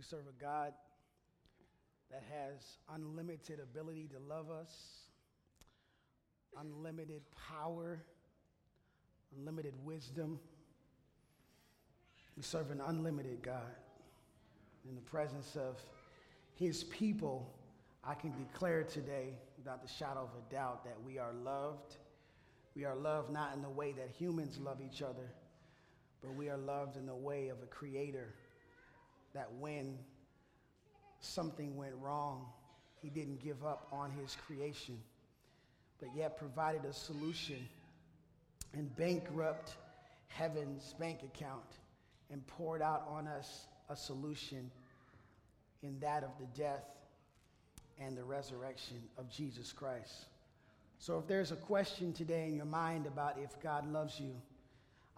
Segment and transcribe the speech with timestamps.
[0.00, 0.72] We serve a God
[2.10, 4.72] that has unlimited ability to love us,
[6.58, 7.20] unlimited
[7.52, 8.02] power,
[9.36, 10.40] unlimited wisdom.
[12.34, 13.76] We serve an unlimited God.
[14.88, 15.78] In the presence of
[16.54, 17.52] his people,
[18.02, 21.96] I can declare today, without the shadow of a doubt, that we are loved.
[22.74, 25.30] We are loved not in the way that humans love each other,
[26.22, 28.32] but we are loved in the way of a creator
[29.34, 29.98] that when
[31.20, 32.46] something went wrong,
[33.02, 34.98] he didn't give up on his creation,
[36.00, 37.68] but yet provided a solution
[38.74, 39.76] and bankrupt
[40.28, 41.78] heaven's bank account
[42.30, 44.70] and poured out on us a solution
[45.82, 46.84] in that of the death
[47.98, 50.26] and the resurrection of Jesus Christ.
[50.98, 54.34] So, if there's a question today in your mind about if God loves you,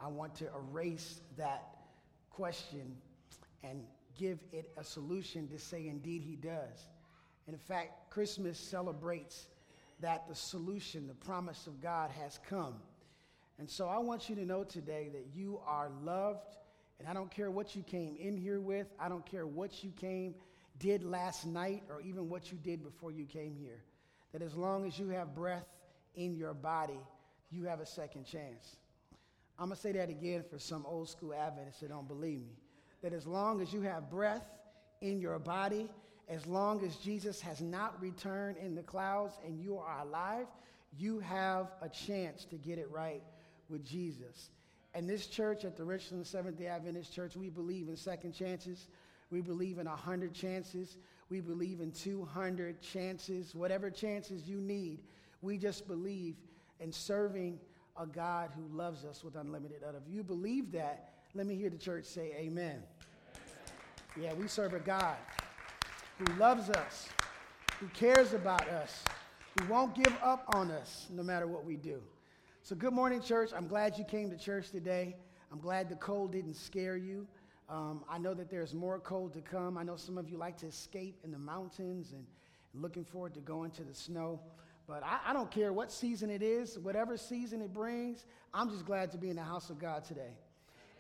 [0.01, 1.77] I want to erase that
[2.31, 2.97] question
[3.63, 3.83] and
[4.23, 6.87] give it a solution to say, indeed, He does.
[7.49, 9.49] In fact, Christmas celebrates
[9.99, 12.75] that the solution, the promise of God has come.
[13.59, 16.57] And so I want you to know today that you are loved.
[17.01, 19.91] And I don't care what you came in here with, I don't care what you
[19.91, 20.37] came,
[20.79, 23.83] did last night, or even what you did before you came here.
[24.33, 25.67] That as long as you have breath
[26.15, 27.01] in your body,
[27.51, 28.77] you have a second chance.
[29.59, 32.62] I'm going to say that again for some old school Adventists that don't believe me
[33.03, 34.47] that as long as you have breath
[35.01, 35.89] in your body,
[36.29, 40.47] as long as Jesus has not returned in the clouds and you are alive,
[40.97, 43.23] you have a chance to get it right
[43.69, 44.51] with Jesus.
[44.95, 48.89] And this church at the Richland Seventh day Adventist Church, we believe in second chances.
[49.31, 50.97] We believe in 100 chances.
[51.31, 53.55] We believe in 200 chances.
[53.55, 55.01] Whatever chances you need,
[55.41, 56.37] we just believe
[56.79, 57.59] in serving
[57.97, 59.95] a God who loves us with unlimited love.
[59.95, 62.83] If you believe that, let me hear the church say amen.
[64.21, 65.17] Yeah, we serve a God
[66.19, 67.09] who loves us,
[67.81, 69.03] who cares about us,
[69.59, 72.03] who won't give up on us no matter what we do.
[72.63, 73.51] So, good morning, church.
[73.57, 75.17] I'm glad you came to church today.
[75.51, 77.27] I'm glad the cold didn't scare you.
[77.69, 79.79] Um, I know that there's more cold to come.
[79.79, 82.27] I know some of you like to escape in the mountains and
[82.75, 84.39] looking forward to going to the snow.
[84.87, 88.85] But I, I don't care what season it is, whatever season it brings, I'm just
[88.85, 90.35] glad to be in the house of God today.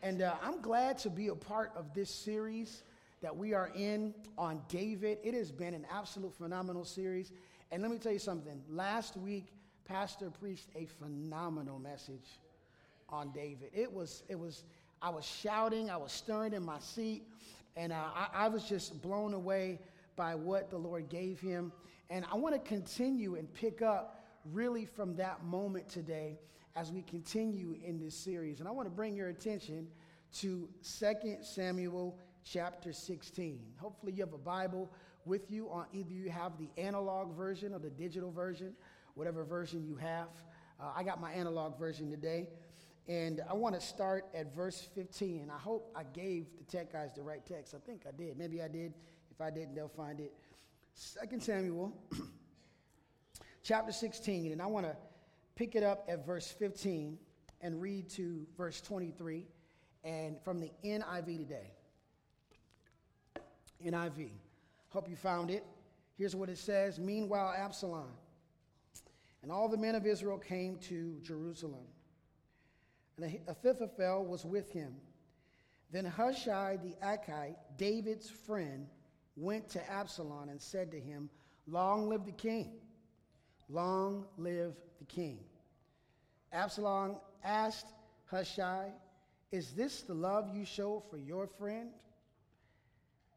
[0.02, 2.82] And uh, I'm glad to be a part of this series
[3.20, 5.18] that we are in on David.
[5.22, 7.30] It has been an absolute phenomenal series.
[7.70, 8.60] And let me tell you something.
[8.68, 9.46] Last week,
[9.84, 12.40] Pastor preached a phenomenal message
[13.08, 13.70] on David.
[13.72, 14.64] It was, it was,
[15.00, 17.22] I was shouting, I was stirring in my seat,
[17.76, 19.78] and uh, I, I was just blown away
[20.16, 21.70] by what the Lord gave him.
[22.10, 26.38] And I want to continue and pick up really from that moment today
[26.74, 28.60] as we continue in this series.
[28.60, 29.88] And I want to bring your attention
[30.34, 33.60] to 2 Samuel chapter 16.
[33.76, 34.90] Hopefully, you have a Bible
[35.24, 38.74] with you on either you have the analog version or the digital version,
[39.14, 40.28] whatever version you have.
[40.80, 42.48] Uh, I got my analog version today.
[43.08, 45.50] And I want to start at verse 15.
[45.52, 47.74] I hope I gave the tech guys the right text.
[47.74, 48.38] I think I did.
[48.38, 48.94] Maybe I did.
[49.30, 50.32] If I didn't, they'll find it.
[51.28, 51.92] 2 Samuel
[53.62, 54.52] chapter 16.
[54.52, 54.96] And I want to
[55.54, 57.18] pick it up at verse 15
[57.60, 59.46] and read to verse 23
[60.04, 61.70] and from the NIV today.
[63.84, 64.30] NIV.
[64.90, 65.64] Hope you found it.
[66.16, 68.08] Here's what it says Meanwhile, Absalom
[69.42, 71.86] and all the men of Israel came to Jerusalem,
[73.16, 74.94] and Ahithophel was with him.
[75.90, 78.86] Then Hushai the Archite, David's friend,
[79.36, 81.28] went to Absalom and said to him,
[81.66, 82.72] Long live the king!
[83.68, 85.38] Long live the king.
[86.52, 87.86] Absalom asked
[88.26, 88.90] Hushai,
[89.50, 91.90] Is this the love you show for your friend?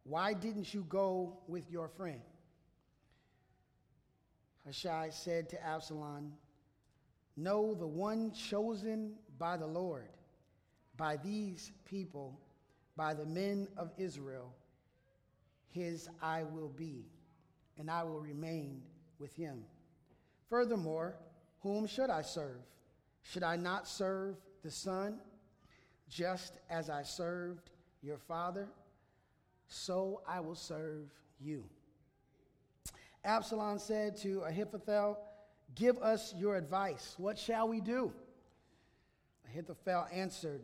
[0.04, 2.22] Why didn't you go with your friend?
[4.66, 6.34] Hushai said to Absalom,
[7.38, 10.10] Know the one chosen by the Lord,
[10.98, 12.40] by these people,
[12.96, 14.54] by the men of Israel,
[15.70, 17.06] his I will be,
[17.78, 18.82] and I will remain
[19.20, 19.66] with him.
[20.50, 21.16] Furthermore,
[21.62, 22.62] whom should I serve?
[23.24, 25.20] Should I not serve the Son,
[26.08, 27.72] just as I served
[28.02, 28.68] your father?
[29.68, 31.10] So I will serve
[31.40, 31.64] you.
[33.24, 35.18] Absalom said to Ahithophel,
[35.74, 37.16] Give us your advice.
[37.18, 38.14] What shall we do?
[39.48, 40.62] Ahithophel answered,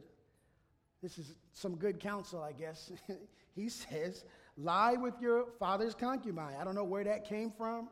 [1.02, 2.92] This is some good counsel, I guess.
[3.56, 4.24] he says,
[4.58, 6.56] Lie with your father's concubine.
[6.60, 7.90] I don't know where that came from.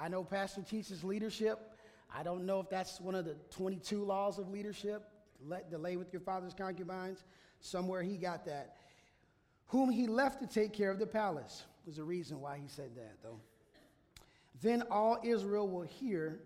[0.00, 1.58] I know Pastor teaches leadership.
[2.14, 5.02] I don't know if that's one of the 22 laws of leadership,
[5.46, 7.24] let delay with your father's concubines.
[7.60, 8.76] Somewhere he got that.
[9.68, 11.64] whom he left to take care of the palace.
[11.84, 13.38] There's a reason why he said that, though.
[14.60, 16.40] Then all Israel will hear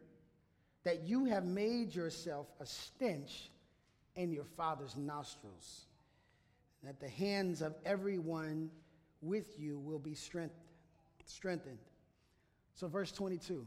[0.84, 3.50] that you have made yourself a stench
[4.16, 5.86] in your father's nostrils,
[6.82, 8.70] that the hands of everyone
[9.22, 10.50] with you will be strengthened.
[12.74, 13.66] So, verse 22.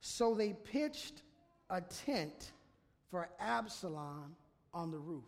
[0.00, 1.22] So they pitched
[1.70, 2.52] a tent
[3.10, 4.36] for Absalom
[4.72, 5.24] on the roof.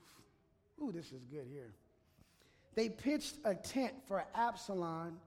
[0.83, 1.73] Ooh, this is good here.
[2.75, 5.19] They pitched a tent for Absalom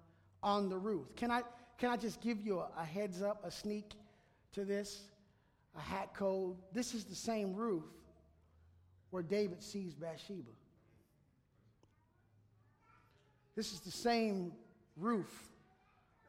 [0.41, 1.15] on the roof.
[1.15, 1.41] Can I,
[1.77, 3.94] can I just give you a, a heads up, a sneak
[4.53, 5.03] to this?
[5.75, 6.56] A hat code.
[6.71, 7.83] This is the same roof
[9.09, 10.51] where David sees Bathsheba.
[13.56, 14.51] This is the same
[14.97, 15.31] roof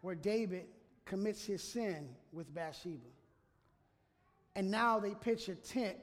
[0.03, 0.67] where David
[1.05, 3.09] commits his sin with Bathsheba.
[4.57, 5.97] And now they pitch a tent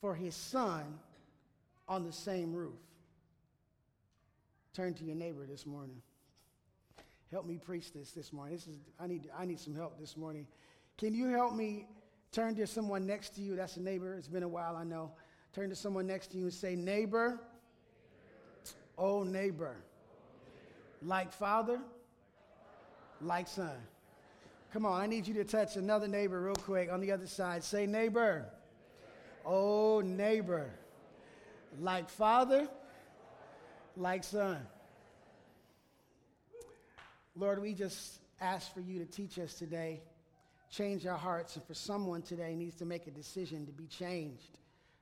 [0.00, 0.98] for his son
[1.88, 2.78] on the same roof.
[4.74, 6.02] Turn to your neighbor this morning.
[7.30, 8.54] Help me preach this this morning.
[8.56, 10.46] This is I need I need some help this morning.
[10.98, 11.86] Can you help me
[12.32, 13.56] turn to someone next to you?
[13.56, 14.14] That's a neighbor.
[14.14, 15.12] It's been a while, I know.
[15.52, 17.40] Turn to someone next to you and say, "Neighbor,
[18.98, 19.76] oh neighbor,
[21.02, 21.80] like father,
[23.20, 23.76] like son."
[24.72, 27.64] Come on, I need you to touch another neighbor real quick on the other side.
[27.64, 28.46] Say, neighbor.
[29.44, 30.70] Oh, neighbor.
[31.80, 32.68] Like father,
[33.96, 34.60] like son.
[37.34, 40.02] Lord, we just ask for you to teach us today,
[40.70, 44.58] change our hearts, and for someone today needs to make a decision to be changed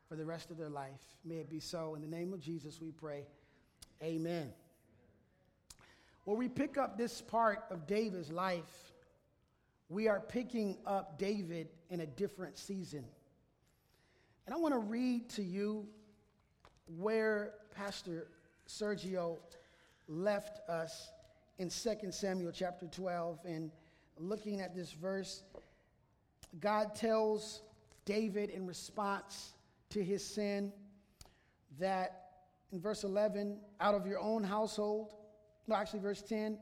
[0.08, 1.02] for the rest of their life.
[1.26, 1.94] May it be so.
[1.94, 3.26] In the name of Jesus, we pray.
[4.02, 4.50] Amen.
[6.24, 8.92] Well, we pick up this part of David's life
[9.88, 13.04] we are picking up David in a different season.
[14.46, 15.86] And I want to read to you
[16.96, 18.28] where Pastor
[18.66, 19.38] Sergio
[20.06, 21.10] left us
[21.58, 23.40] in 2 Samuel chapter 12.
[23.44, 23.70] And
[24.18, 25.42] looking at this verse,
[26.60, 27.62] God tells
[28.04, 29.52] David in response
[29.90, 30.72] to his sin
[31.78, 32.24] that
[32.72, 35.14] in verse 11, out of your own household,
[35.66, 36.58] no, actually, verse 10,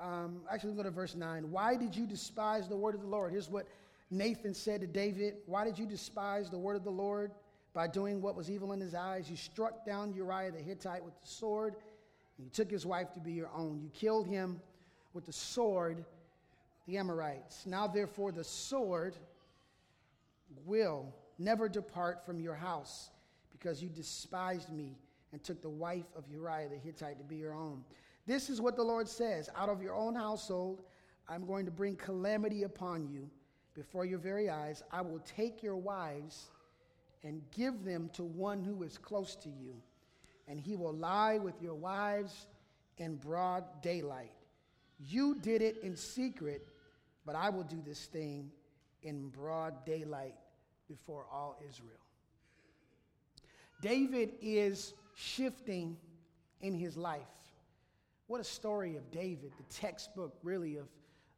[0.00, 1.50] um, actually, go to verse 9.
[1.50, 3.32] Why did you despise the word of the Lord?
[3.32, 3.66] Here's what
[4.10, 7.32] Nathan said to David Why did you despise the word of the Lord
[7.74, 9.30] by doing what was evil in his eyes?
[9.30, 11.74] You struck down Uriah the Hittite with the sword,
[12.36, 13.80] and you took his wife to be your own.
[13.82, 14.60] You killed him
[15.12, 16.04] with the sword,
[16.86, 17.66] the Amorites.
[17.66, 19.16] Now, therefore, the sword
[20.64, 23.10] will never depart from your house
[23.52, 24.96] because you despised me
[25.32, 27.84] and took the wife of Uriah the Hittite to be your own.
[28.26, 30.82] This is what the Lord says Out of your own household,
[31.28, 33.30] I'm going to bring calamity upon you
[33.74, 34.82] before your very eyes.
[34.90, 36.50] I will take your wives
[37.22, 39.74] and give them to one who is close to you,
[40.48, 42.46] and he will lie with your wives
[42.98, 44.32] in broad daylight.
[44.98, 46.66] You did it in secret,
[47.24, 48.50] but I will do this thing
[49.02, 50.34] in broad daylight
[50.88, 51.92] before all Israel.
[53.80, 55.96] David is shifting
[56.60, 57.22] in his life.
[58.30, 60.86] What a story of David, the textbook really of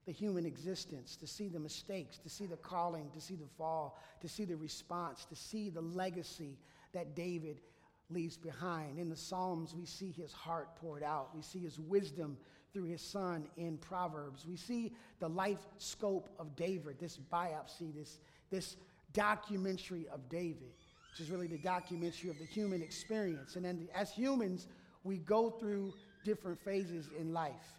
[0.04, 3.98] the human existence, to see the mistakes, to see the calling, to see the fall,
[4.20, 6.58] to see the response, to see the legacy
[6.92, 7.62] that David
[8.10, 8.98] leaves behind.
[8.98, 11.30] In the Psalms, we see his heart poured out.
[11.34, 12.36] We see his wisdom
[12.74, 14.44] through his son in Proverbs.
[14.46, 18.18] We see the life scope of David, this biopic, this,
[18.50, 18.76] this
[19.14, 20.74] documentary of David,
[21.10, 23.56] which is really the documentary of the human experience.
[23.56, 24.66] And then as humans,
[25.04, 25.94] we go through
[26.24, 27.76] different phases in life.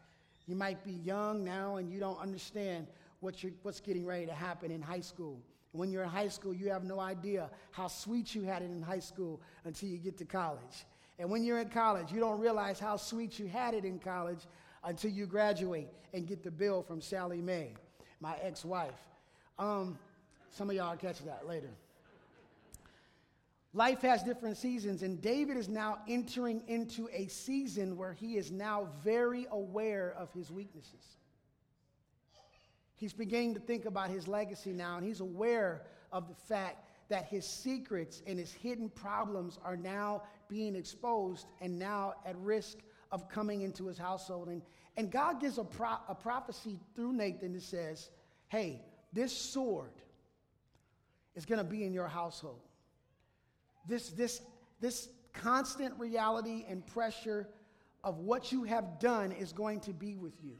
[0.47, 2.87] You might be young now and you don't understand
[3.19, 5.39] what what's getting ready to happen in high school.
[5.71, 8.81] When you're in high school, you have no idea how sweet you had it in
[8.81, 10.85] high school until you get to college.
[11.17, 14.41] And when you're in college, you don't realize how sweet you had it in college
[14.83, 17.73] until you graduate and get the bill from Sallie Mae,
[18.19, 18.91] my ex wife.
[19.57, 19.97] Um,
[20.51, 21.69] some of y'all catch that later.
[23.75, 28.51] Life has different seasons, and David is now entering into a season where he is
[28.51, 31.17] now very aware of his weaknesses.
[32.95, 37.25] He's beginning to think about his legacy now, and he's aware of the fact that
[37.25, 42.77] his secrets and his hidden problems are now being exposed and now at risk
[43.11, 44.49] of coming into his household.
[44.49, 44.61] And,
[44.97, 48.11] and God gives a, pro- a prophecy through Nathan that says,
[48.49, 49.93] Hey, this sword
[51.35, 52.61] is going to be in your household
[53.87, 54.41] this, this,
[54.81, 57.47] this constant reality and pressure
[58.03, 60.53] of what you have done is going to be with you.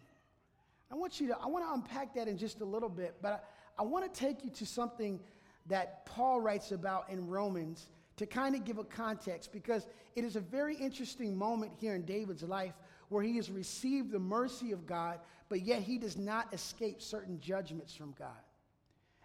[0.91, 3.45] I want you to, I want to unpack that in just a little bit, but
[3.77, 5.19] I, I want to take you to something
[5.67, 10.35] that Paul writes about in Romans to kind of give a context because it is
[10.35, 12.73] a very interesting moment here in David's life
[13.09, 17.39] where he has received the mercy of God, but yet he does not escape certain
[17.39, 18.42] judgments from God.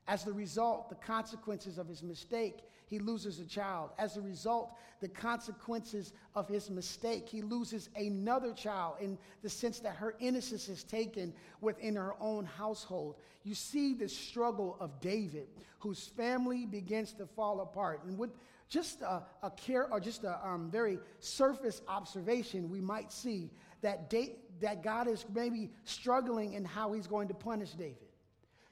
[0.08, 3.90] As the result, the consequences of his mistake, he loses a child.
[3.98, 9.80] As a result, the consequences of his mistake, he loses another child in the sense
[9.80, 13.16] that her innocence is taken within her own household.
[13.44, 15.48] You see the struggle of David,
[15.78, 18.02] whose family begins to fall apart.
[18.04, 18.30] And with
[18.70, 23.50] just a, a care or just a um, very surface observation, we might see
[23.82, 28.07] that, da- that God is maybe struggling in how he's going to punish David.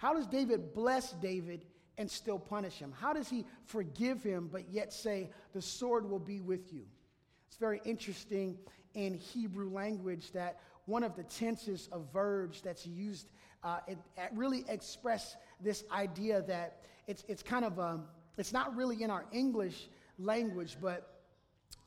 [0.06, 1.64] How does David bless David
[1.98, 2.94] and still punish him?
[2.96, 6.82] How does he forgive him but yet say, The sword will be with you?
[7.48, 8.56] It's very interesting
[8.94, 13.26] in Hebrew language that one of the tenses of verbs that's used
[13.64, 18.04] uh, it, it, really express this idea that it's, it's kind of, um,
[18.38, 19.88] it's not really in our English
[20.20, 21.18] language, but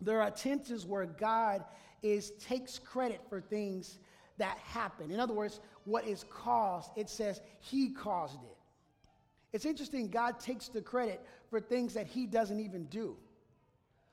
[0.01, 1.63] there are tenses where God
[2.03, 3.97] is takes credit for things
[4.39, 5.09] that happen.
[5.09, 8.57] In other words, what is caused, it says he caused it.
[9.51, 13.17] It's interesting, God takes the credit for things that he doesn't even do.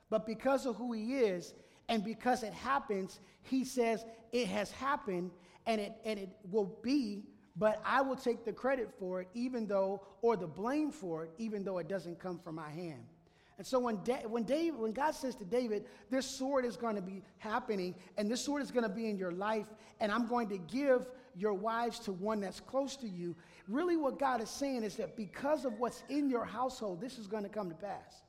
[0.09, 1.53] But because of who he is
[1.89, 5.31] and because it happens, he says it has happened
[5.65, 7.23] and it, and it will be,
[7.55, 11.31] but I will take the credit for it, even though, or the blame for it,
[11.37, 13.03] even though it doesn't come from my hand.
[13.57, 16.95] And so when, da- when, David, when God says to David, this sword is going
[16.95, 19.67] to be happening, and this sword is going to be in your life,
[19.99, 23.35] and I'm going to give your wives to one that's close to you,
[23.67, 27.27] really what God is saying is that because of what's in your household, this is
[27.27, 28.21] going to come to pass.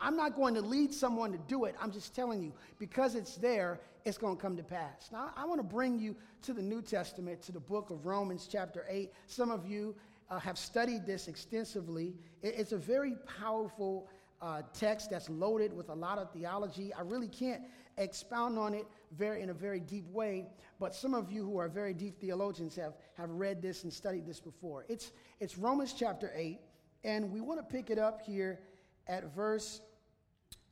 [0.00, 1.74] I'm not going to lead someone to do it.
[1.80, 5.10] I'm just telling you, because it's there, it's going to come to pass.
[5.10, 8.48] Now, I want to bring you to the New Testament, to the book of Romans,
[8.50, 9.12] chapter 8.
[9.26, 9.96] Some of you
[10.30, 12.14] uh, have studied this extensively.
[12.42, 14.08] It, it's a very powerful
[14.40, 16.92] uh, text that's loaded with a lot of theology.
[16.94, 17.62] I really can't
[17.96, 20.46] expound on it very, in a very deep way,
[20.78, 24.26] but some of you who are very deep theologians have, have read this and studied
[24.26, 24.84] this before.
[24.88, 26.58] It's, it's Romans chapter 8,
[27.04, 28.60] and we want to pick it up here
[29.08, 29.80] at verse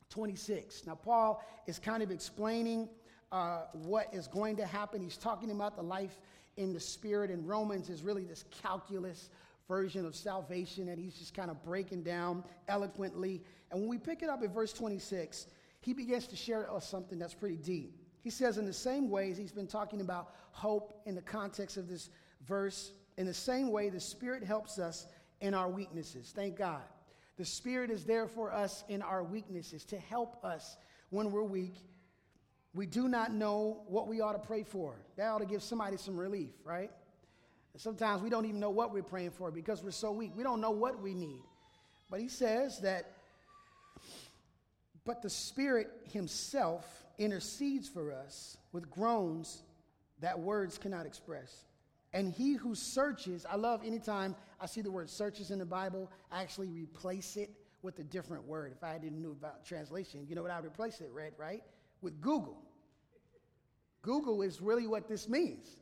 [0.09, 0.85] 26.
[0.85, 2.87] Now, Paul is kind of explaining
[3.31, 5.01] uh, what is going to happen.
[5.01, 6.17] He's talking about the life
[6.55, 9.29] in the Spirit, and Romans is really this calculus
[9.67, 13.43] version of salvation and he's just kind of breaking down eloquently.
[13.71, 15.47] And when we pick it up at verse 26,
[15.81, 17.93] he begins to share us something that's pretty deep.
[18.21, 21.77] He says, in the same way as he's been talking about hope in the context
[21.77, 22.09] of this
[22.45, 25.07] verse, in the same way, the Spirit helps us
[25.41, 26.33] in our weaknesses.
[26.35, 26.81] Thank God.
[27.37, 30.77] The Spirit is there for us in our weaknesses to help us
[31.09, 31.75] when we're weak.
[32.73, 34.95] We do not know what we ought to pray for.
[35.15, 36.91] That ought to give somebody some relief, right?
[37.77, 40.31] Sometimes we don't even know what we're praying for because we're so weak.
[40.35, 41.43] We don't know what we need.
[42.09, 43.13] But he says that,
[45.05, 49.63] but the Spirit Himself intercedes for us with groans
[50.19, 51.65] that words cannot express.
[52.13, 56.09] And he who searches, I love anytime I see the word searches in the Bible,
[56.31, 58.73] I actually replace it with a different word.
[58.75, 61.33] If I didn't know about translation, you know what I would replace it, right?
[61.37, 61.61] Right?
[62.01, 62.57] With Google.
[64.01, 65.77] Google is really what this means.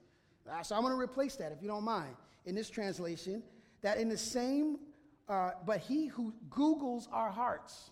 [0.50, 3.42] Uh, so I'm going to replace that, if you don't mind, in this translation,
[3.82, 4.78] that in the same,
[5.28, 7.92] uh, but he who Googles our hearts.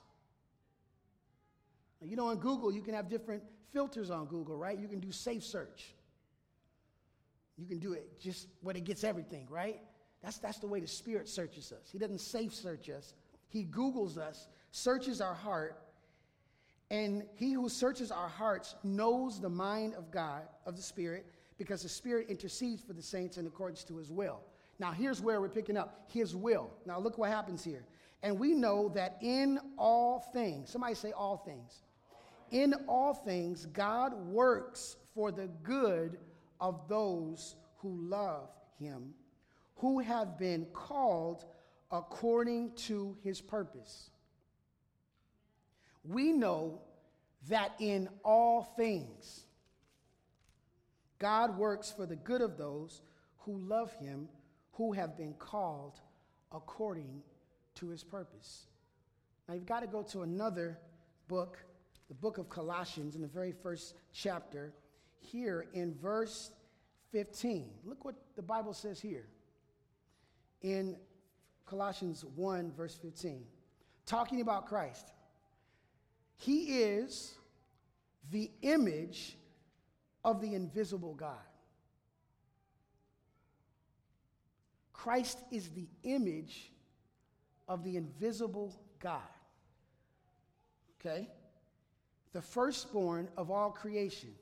[2.02, 4.78] You know, in Google, you can have different filters on Google, right?
[4.78, 5.96] You can do safe search.
[7.58, 9.80] You can do it just when it gets everything, right?
[10.22, 11.90] That's, that's the way the Spirit searches us.
[11.92, 13.14] He doesn't safe search us,
[13.50, 15.80] He Googles us, searches our heart,
[16.90, 21.26] and He who searches our hearts knows the mind of God, of the Spirit,
[21.64, 24.42] because the Spirit intercedes for the saints in accordance to his will.
[24.80, 26.70] Now, here's where we're picking up his will.
[26.86, 27.86] Now, look what happens here.
[28.22, 31.84] And we know that in all things, somebody say all things,
[32.52, 36.18] in all things, God works for the good
[36.60, 39.14] of those who love him,
[39.78, 41.46] who have been called
[41.92, 44.10] according to his purpose.
[46.04, 46.82] We know
[47.48, 49.46] that in all things,
[51.24, 53.02] God works for the good of those
[53.38, 54.28] who love him,
[54.74, 56.02] who have been called
[56.52, 57.24] according
[57.76, 58.66] to his purpose.
[59.48, 60.78] Now you've got to go to another
[61.30, 61.64] book,
[62.10, 64.74] the book of Colossians, in the very first chapter,
[65.22, 66.52] here in verse
[67.14, 67.70] 15.
[67.86, 69.30] Look what the Bible says here
[70.62, 70.98] in
[71.66, 73.46] Colossians 1, verse 15,
[74.06, 75.14] talking about Christ.
[76.36, 77.34] He is
[78.30, 79.38] the image
[80.24, 81.36] of the invisible God.
[84.94, 86.72] Christ is the image
[87.68, 89.20] of the invisible God.
[91.00, 91.28] Okay?
[92.32, 94.34] The firstborn of all creation.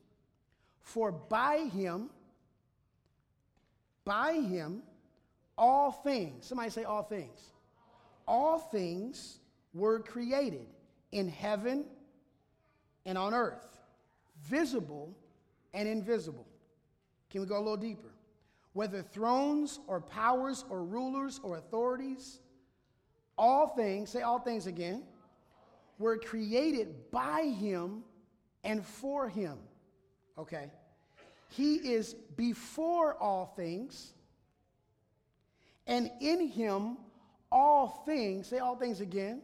[0.82, 2.10] For by him,
[4.06, 4.84] by him,
[5.58, 7.40] all things, somebody say all things.
[8.28, 9.40] All things
[9.74, 10.68] were created
[11.12, 11.86] in heaven
[13.06, 13.80] and on earth,
[14.44, 15.16] visible
[15.74, 16.48] and invisible.
[17.30, 18.14] Can we go a little deeper?
[18.74, 22.40] Whether thrones or powers or rulers or authorities,
[23.38, 25.04] all things, say all things again,
[25.98, 28.04] were created by him
[28.64, 29.58] and for him.
[30.38, 30.72] Okay?
[31.50, 34.14] He is before all things,
[35.86, 36.98] and in him
[37.52, 39.42] all things, say all things again,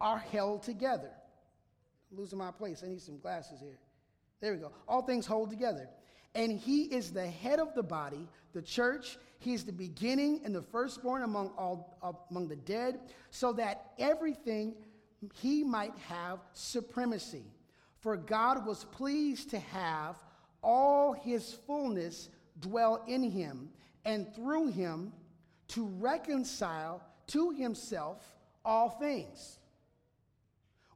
[0.00, 1.10] are held together.
[2.10, 2.82] I'm losing my place.
[2.84, 3.78] I need some glasses here.
[4.40, 4.72] There we go.
[4.86, 5.88] All things hold together.
[6.34, 9.18] And he is the head of the body, the church.
[9.40, 11.98] He is the beginning and the firstborn among all
[12.30, 14.74] among the dead, so that everything
[15.34, 17.44] he might have supremacy.
[18.00, 20.16] For God was pleased to have
[20.62, 22.28] all his fullness
[22.60, 23.70] dwell in him,
[24.04, 25.12] and through him
[25.68, 29.58] to reconcile to himself all things,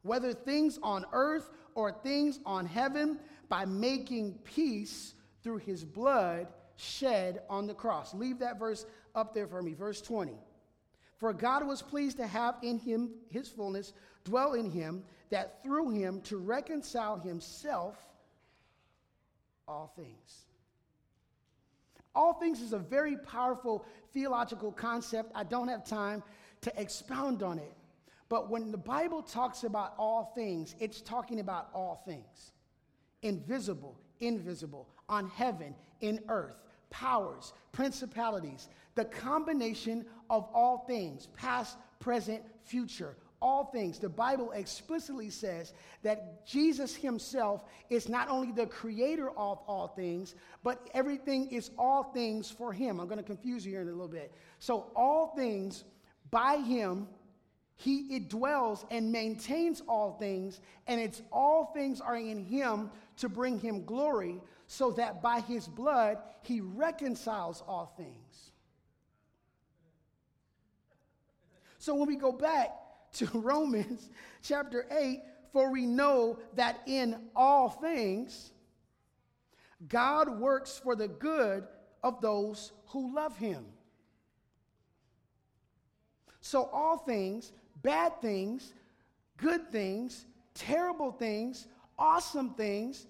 [0.03, 3.19] whether things on earth or things on heaven,
[3.49, 8.15] by making peace through his blood shed on the cross.
[8.15, 10.33] Leave that verse up there for me, verse 20.
[11.17, 13.93] For God was pleased to have in him his fullness
[14.25, 17.97] dwell in him, that through him to reconcile himself
[19.67, 20.45] all things.
[22.15, 25.33] All things is a very powerful theological concept.
[25.35, 26.23] I don't have time
[26.61, 27.73] to expound on it.
[28.29, 32.53] But when the Bible talks about all things, it's talking about all things
[33.23, 36.57] invisible, invisible, on heaven, in earth,
[36.91, 43.99] powers, principalities, the combination of all things, past, present, future, all things.
[43.99, 50.35] The Bible explicitly says that Jesus himself is not only the creator of all things,
[50.63, 53.01] but everything is all things for him.
[53.01, 54.33] I'm going to confuse you here in a little bit.
[54.61, 55.85] So, all things
[56.31, 57.09] by him,
[57.83, 63.29] he it dwells and maintains all things, and it's all things are in him to
[63.29, 68.53] bring him glory, so that by his blood he reconciles all things.
[71.79, 72.71] So when we go back
[73.15, 74.11] to Romans
[74.43, 75.21] chapter 8
[75.53, 78.53] For we know that in all things,
[79.89, 81.67] God works for the good
[82.03, 83.65] of those who love him.
[86.41, 88.73] So, all things, bad things,
[89.37, 91.67] good things, terrible things,
[91.99, 93.07] awesome things,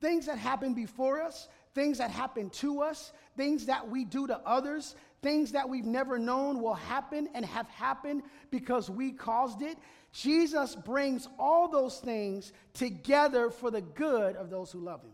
[0.00, 4.38] things that happen before us, things that happen to us, things that we do to
[4.46, 9.76] others, things that we've never known will happen and have happened because we caused it.
[10.12, 15.12] Jesus brings all those things together for the good of those who love him.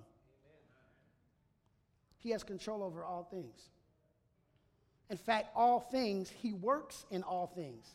[2.18, 3.70] He has control over all things.
[5.10, 7.86] In fact, all things, he works in all things.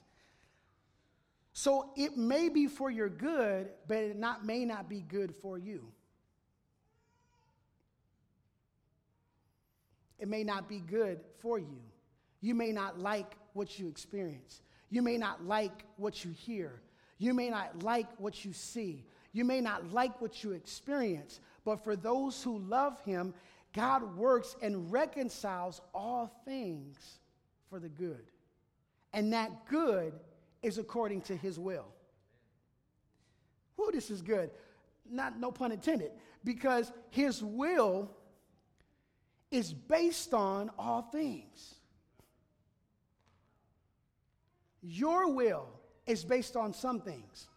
[1.58, 5.58] So it may be for your good, but it not, may not be good for
[5.58, 5.88] you.
[10.20, 11.82] It may not be good for you.
[12.42, 14.62] You may not like what you experience.
[14.92, 16.80] You may not like what you hear.
[17.18, 19.04] You may not like what you see.
[19.34, 21.40] You may not like what you experience.
[21.66, 23.34] But for those who love Him,
[23.74, 27.18] God works and reconciles all things
[27.68, 28.30] for the good.
[29.12, 30.14] And that good
[30.68, 31.86] is according to His will.
[33.78, 34.52] Whoa, this is good.
[35.10, 36.12] Not, no pun intended,
[36.44, 38.12] because His will
[39.50, 41.76] is based on all things.
[44.82, 45.68] Your will
[46.06, 47.48] is based on some things.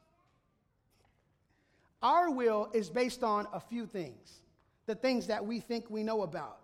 [2.02, 4.40] Our will is based on a few things
[4.86, 6.58] the things that we think we know about,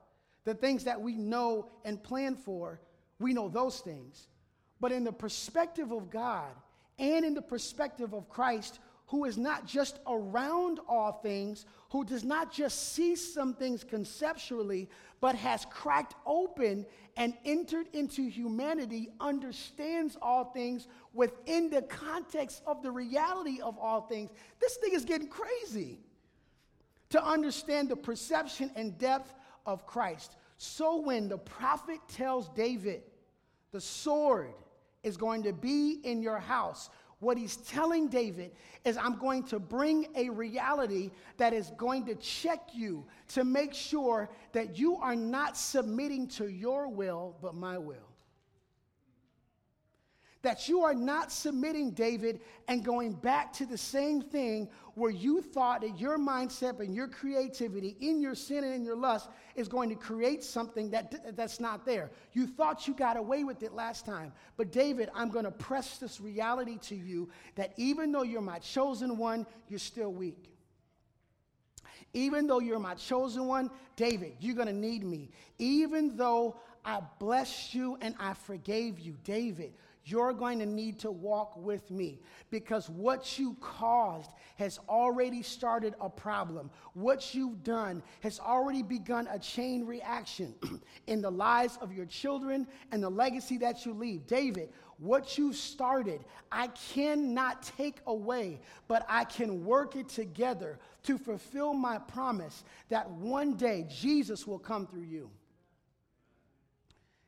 [0.44, 2.80] the things that we know and plan for,
[3.20, 4.26] we know those things.
[4.80, 6.50] But in the perspective of God
[6.98, 12.24] and in the perspective of Christ, who is not just around all things, who does
[12.24, 14.88] not just see some things conceptually,
[15.20, 16.84] but has cracked open
[17.16, 24.02] and entered into humanity, understands all things within the context of the reality of all
[24.02, 24.30] things.
[24.60, 26.00] This thing is getting crazy.
[27.10, 29.32] To understand the perception and depth
[29.64, 30.36] of Christ.
[30.58, 33.02] So when the prophet tells David,
[33.70, 34.54] the sword
[35.06, 36.90] is going to be in your house,
[37.20, 38.50] what he's telling David
[38.84, 43.72] is, I'm going to bring a reality that is going to check you to make
[43.72, 47.96] sure that you are not submitting to your will, but my will.
[50.46, 55.42] That you are not submitting, David, and going back to the same thing where you
[55.42, 59.66] thought that your mindset and your creativity in your sin and in your lust is
[59.66, 62.12] going to create something that, that's not there.
[62.32, 64.32] You thought you got away with it last time.
[64.56, 68.60] But, David, I'm going to press this reality to you that even though you're my
[68.60, 70.52] chosen one, you're still weak.
[72.14, 75.28] Even though you're my chosen one, David, you're going to need me.
[75.58, 79.72] Even though I blessed you and I forgave you, David,
[80.08, 85.96] you're going to need to walk with me because what you caused has already started
[86.00, 86.70] a problem.
[86.94, 90.54] What you've done has already begun a chain reaction
[91.08, 94.28] in the lives of your children and the legacy that you leave.
[94.28, 101.18] David, what you started, I cannot take away, but I can work it together to
[101.18, 105.30] fulfill my promise that one day Jesus will come through you.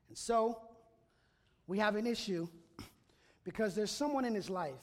[0.09, 0.63] And so,
[1.67, 2.49] we have an issue
[3.49, 4.75] because there's someone in his life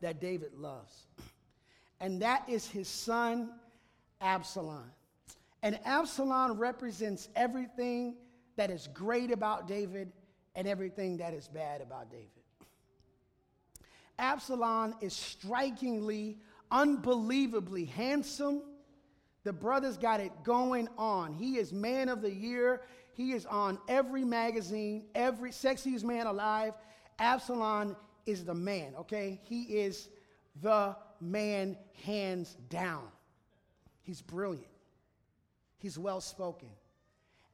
[0.00, 1.06] that David loves,
[2.00, 3.52] and that is his son,
[4.20, 4.90] Absalom.
[5.62, 8.16] And Absalom represents everything
[8.56, 10.10] that is great about David
[10.56, 12.26] and everything that is bad about David.
[14.18, 16.38] Absalom is strikingly,
[16.72, 18.62] unbelievably handsome.
[19.44, 21.34] The brother's got it going on.
[21.34, 22.80] He is man of the year.
[23.16, 26.74] He is on every magazine, every sexiest man alive.
[27.18, 29.40] Absalom is the man, okay?
[29.44, 30.10] He is
[30.60, 33.08] the man hands down.
[34.02, 34.66] He's brilliant.
[35.78, 36.68] He's well spoken.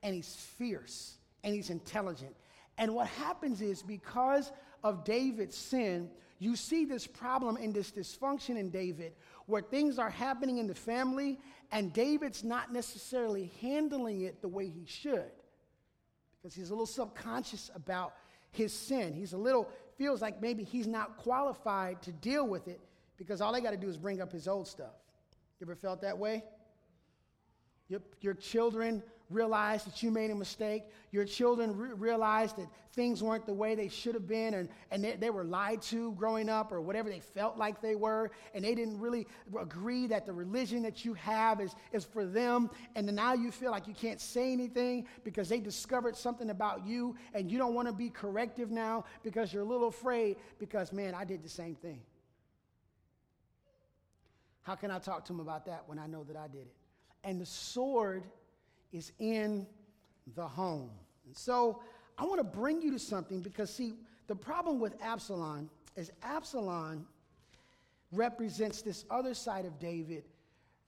[0.03, 1.17] And he's fierce.
[1.45, 2.35] And he's intelligent.
[2.77, 4.51] And what happens is because
[4.83, 9.13] of David's sin, you see this problem and this dysfunction in David
[9.47, 11.39] where things are happening in the family
[11.71, 15.31] and David's not necessarily handling it the way he should
[16.43, 18.15] because he's a little subconscious about
[18.51, 19.13] his sin.
[19.15, 22.81] He's a little, feels like maybe he's not qualified to deal with it
[23.17, 24.95] because all they got to do is bring up his old stuff.
[25.61, 26.43] You ever felt that way?
[27.89, 30.85] Your, your children realize that you made a mistake.
[31.11, 35.03] Your children re- realize that things weren't the way they should have been and, and
[35.03, 38.31] they, they were lied to growing up or whatever they felt like they were.
[38.55, 39.27] And they didn't really
[39.59, 42.71] agree that the religion that you have is, is for them.
[42.95, 47.17] And now you feel like you can't say anything because they discovered something about you
[47.35, 51.15] and you don't want to be corrective now because you're a little afraid because, man,
[51.15, 52.01] I did the same thing.
[54.63, 56.82] How can I talk to them about that when I know that I did it?
[57.25, 58.25] And the sword
[58.93, 59.67] is in
[60.35, 60.91] the home.
[61.27, 61.81] And so
[62.19, 63.95] I want to bring you to something because, see,
[64.27, 67.07] the problem with Absalom is Absalom
[68.13, 70.25] represents this other side of David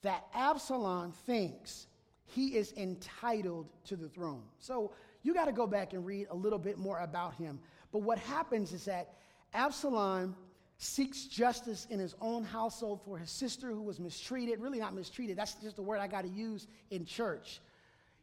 [0.03, 1.87] that Absalom thinks
[2.27, 4.43] he is entitled to the throne.
[4.59, 4.93] So
[5.23, 7.59] you got to go back and read a little bit more about him.
[7.93, 9.15] But what happens is that
[9.55, 10.37] Absalom
[10.79, 14.61] seeks justice in his own household for his sister who was mistreated.
[14.61, 17.61] Really, not mistreated, that's just the word I got to use in church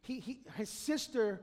[0.02, 1.40] he, he, his sister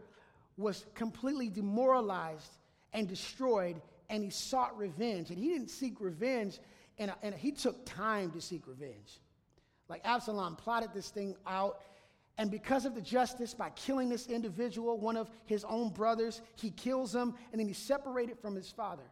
[0.57, 2.57] was completely demoralized
[2.93, 5.29] and destroyed, and he sought revenge.
[5.29, 6.59] And he didn't seek revenge,
[6.97, 9.19] and, and he took time to seek revenge.
[9.87, 11.81] Like Absalom plotted this thing out,
[12.37, 16.69] and because of the justice, by killing this individual, one of his own brothers, he
[16.69, 19.03] kills him, and then he's separated from his father.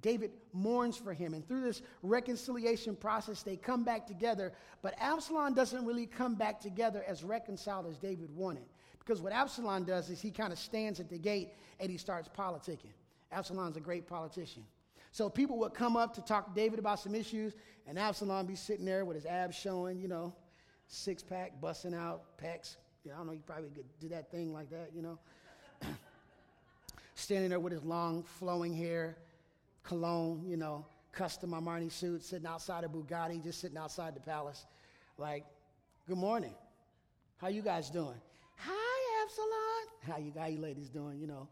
[0.00, 4.52] David mourns for him, and through this reconciliation process, they come back together.
[4.82, 8.64] But Absalom doesn't really come back together as reconciled as David wanted.
[8.98, 12.28] Because what Absalom does is he kind of stands at the gate and he starts
[12.28, 12.92] politicking.
[13.32, 14.64] Absalom's a great politician.
[15.12, 17.54] So people would come up to talk to David about some issues,
[17.86, 20.34] and Absalom be sitting there with his abs showing, you know,
[20.86, 22.76] six pack, busting out, pecs.
[23.04, 25.18] You know, I don't know, he probably could do that thing like that, you know.
[27.14, 29.16] Standing there with his long, flowing hair,
[29.82, 34.66] cologne, you know, custom Armani suit, sitting outside of Bugatti, just sitting outside the palace.
[35.16, 35.44] Like,
[36.06, 36.54] good morning.
[37.38, 38.20] How you guys doing?
[38.56, 40.12] Hi, Absalom.
[40.12, 41.18] How you, how you ladies doing?
[41.18, 41.48] You know,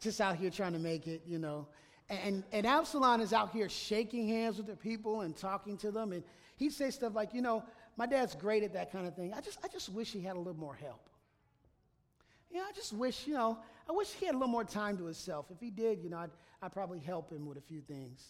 [0.00, 1.66] just out here trying to make it, you know.
[2.08, 6.12] And, and Absalom is out here shaking hands with the people and talking to them.
[6.12, 6.22] And
[6.56, 7.62] he'd say stuff like, you know,
[7.96, 9.32] my dad's great at that kind of thing.
[9.34, 11.08] I just, I just wish he had a little more help.
[12.50, 13.58] You know, I just wish, you know,
[13.88, 15.46] I wish he had a little more time to himself.
[15.50, 16.30] If he did, you know, I'd,
[16.62, 18.24] I'd probably help him with a few things.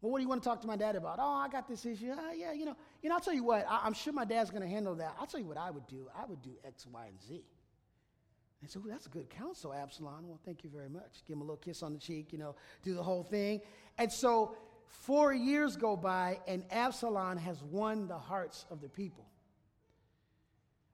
[0.00, 1.18] Well, what do you want to talk to my dad about?
[1.20, 2.12] Oh, I got this issue.
[2.12, 3.16] Uh, yeah, you know, you know.
[3.16, 3.66] I'll tell you what.
[3.68, 5.16] I, am sure my dad's going to handle that.
[5.18, 6.06] I'll tell you what I would do.
[6.16, 7.44] I would do X, Y, and Z.
[8.60, 10.28] And so that's a good counsel, Absalom.
[10.28, 11.24] Well, thank you very much.
[11.26, 13.60] Give him a little kiss on the cheek, you know, do the whole thing.
[13.98, 19.26] And so four years go by, and Absalom has won the hearts of the people.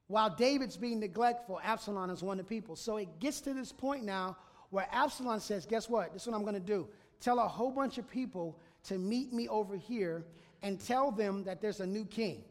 [0.06, 2.76] While David's being neglectful, Absalom has won the people.
[2.76, 4.36] So it gets to this point now
[4.72, 6.12] where Absalom says, Guess what?
[6.12, 6.88] This is what I'm going to do.
[7.20, 10.24] Tell a whole bunch of people to meet me over here
[10.62, 12.42] and tell them that there's a new king.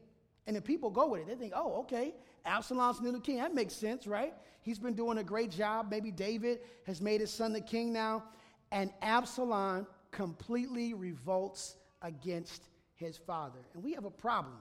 [0.46, 1.28] And the people go with it.
[1.28, 2.14] They think, oh, okay,
[2.46, 3.38] Absalom's the new king.
[3.38, 4.34] That makes sense, right?
[4.62, 5.88] He's been doing a great job.
[5.90, 8.24] Maybe David has made his son the king now.
[8.72, 13.60] And Absalom completely revolts against his father.
[13.74, 14.58] And we have a problem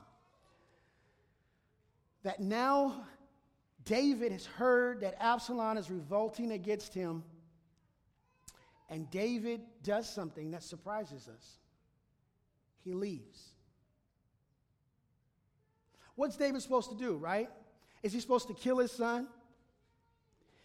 [2.23, 3.05] that now
[3.85, 7.23] David has heard that Absalom is revolting against him.
[8.91, 11.59] And David does something that surprises us.
[12.83, 13.51] He leaves.
[16.17, 17.49] What's David supposed to do, right?
[18.03, 19.29] Is he supposed to kill his son?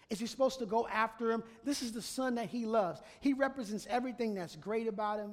[0.10, 1.44] Is he supposed to go after him?
[1.64, 3.02] This is the son that he loves.
[3.22, 5.32] He represents everything that's great about him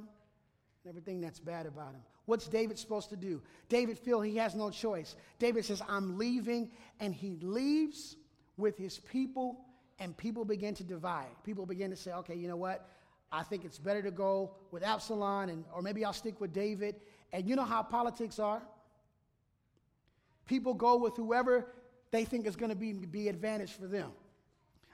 [0.84, 2.02] and everything that's bad about him.
[2.26, 3.42] What's David supposed to do?
[3.68, 5.16] David feels he has no choice.
[5.38, 8.16] David says, I'm leaving, and he leaves
[8.56, 9.64] with his people,
[10.02, 11.28] and people begin to divide.
[11.44, 12.88] People begin to say, okay, you know what?
[13.30, 16.96] I think it's better to go with Absalom, and, or maybe I'll stick with David.
[17.32, 18.60] And you know how politics are?
[20.46, 21.68] People go with whoever
[22.10, 24.10] they think is going to be, be advantage for them.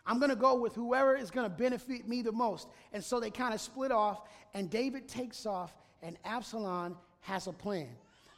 [0.05, 2.69] I'm going to go with whoever is going to benefit me the most.
[2.93, 4.21] And so they kind of split off,
[4.53, 7.89] and David takes off, and Absalom has a plan.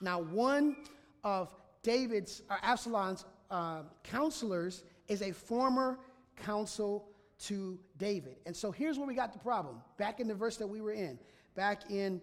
[0.00, 0.76] Now, one
[1.24, 1.52] of
[1.82, 5.98] David's, or Absalom's uh, counselors is a former
[6.40, 7.08] counsel
[7.40, 8.36] to David.
[8.46, 9.80] And so here's where we got the problem.
[9.96, 11.18] Back in the verse that we were in,
[11.54, 12.20] back in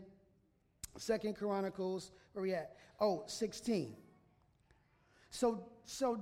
[0.97, 2.75] Second Chronicles, where we at?
[2.99, 3.95] Oh, 16.
[5.29, 6.19] So, so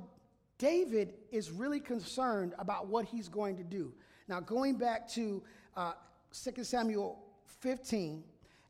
[0.57, 3.93] David is really concerned about what he's going to do.
[4.27, 5.43] Now, going back to
[5.75, 5.93] uh,
[6.31, 7.21] 2 Samuel
[7.59, 8.23] 15,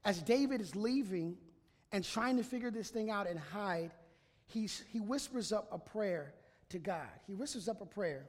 [0.04, 1.38] as David is leaving
[1.92, 3.92] and trying to figure this thing out and hide,
[4.48, 6.34] he's, he whispers up a prayer
[6.70, 7.08] to God.
[7.26, 8.28] He whispers up a prayer.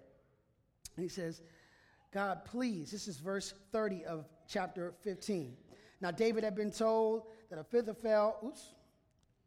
[0.97, 1.43] He says,
[2.13, 5.57] God, please, this is verse 30 of chapter 15.
[6.01, 8.73] Now, David had been told that Ahithophel, oops,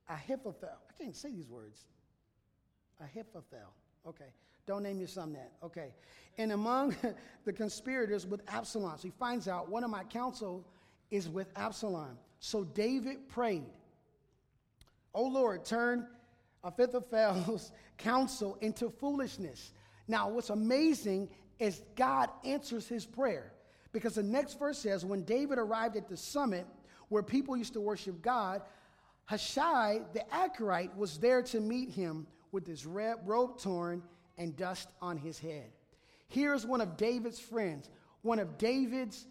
[0.08, 1.86] Ahithophel, I can't say these words.
[3.02, 3.74] Ahithophel,
[4.08, 4.34] okay.
[4.66, 5.52] Don't name your son that.
[5.64, 5.94] Okay.
[6.38, 6.96] And among
[7.46, 10.64] the conspirators with Absalom, so he finds out one of my counsel
[11.10, 12.18] is with Absalom.
[12.40, 13.66] So David prayed,
[15.14, 16.08] O Lord, turn
[16.64, 19.72] Ahithophel's counsel into foolishness.
[20.10, 23.54] Now, what's amazing is God answers his prayer.
[23.92, 26.66] Because the next verse says, when David arrived at the summit
[27.10, 28.62] where people used to worship God,
[29.26, 34.02] Hushai the Archite was there to meet him with his robe torn
[34.38, 35.70] and dust on his head.
[36.28, 37.90] Here's one of David's friends,
[38.24, 39.26] one of David's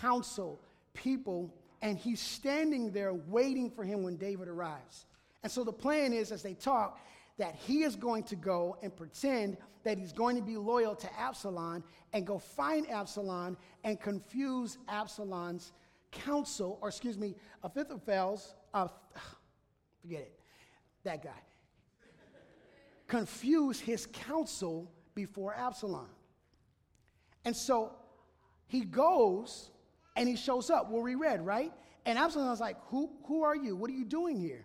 [0.00, 0.60] counsel
[0.94, 5.06] people, and he's standing there waiting for him when David arrives.
[5.42, 6.98] And so the plan is, as they talk,
[7.42, 11.12] that he is going to go and pretend that he's going to be loyal to
[11.18, 15.72] Absalom and go find Absalom and confuse Absalom's
[16.12, 18.86] counsel, or excuse me, Ahithophel's, uh,
[20.02, 20.38] forget it,
[21.02, 21.30] that guy.
[23.08, 26.10] confuse his counsel before Absalom.
[27.44, 27.90] And so
[28.68, 29.72] he goes
[30.14, 31.72] and he shows up where we read, right?
[32.06, 33.74] And Absalom's like, who, who are you?
[33.74, 34.64] What are you doing here?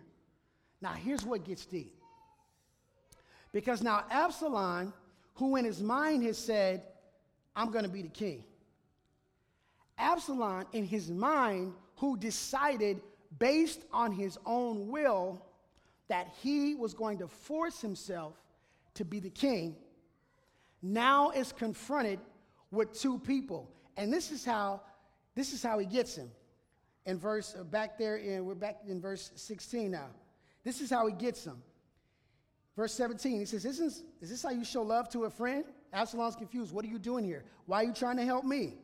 [0.80, 1.97] Now, here's what gets deep.
[3.52, 4.92] Because now Absalom,
[5.34, 6.82] who in his mind has said,
[7.56, 8.44] I'm going to be the king.
[9.96, 13.00] Absalom, in his mind, who decided
[13.38, 15.44] based on his own will
[16.08, 18.34] that he was going to force himself
[18.94, 19.76] to be the king,
[20.82, 22.18] now is confronted
[22.70, 23.70] with two people.
[23.96, 24.82] And this is how
[25.34, 26.30] this is how he gets him.
[27.06, 30.06] In verse uh, back there in we're back in verse 16 now.
[30.64, 31.62] This is how he gets him.
[32.78, 35.64] Verse 17, he says, is this, is this how you show love to a friend?
[35.92, 36.72] Absalom's confused.
[36.72, 37.44] What are you doing here?
[37.66, 38.74] Why are you trying to help me?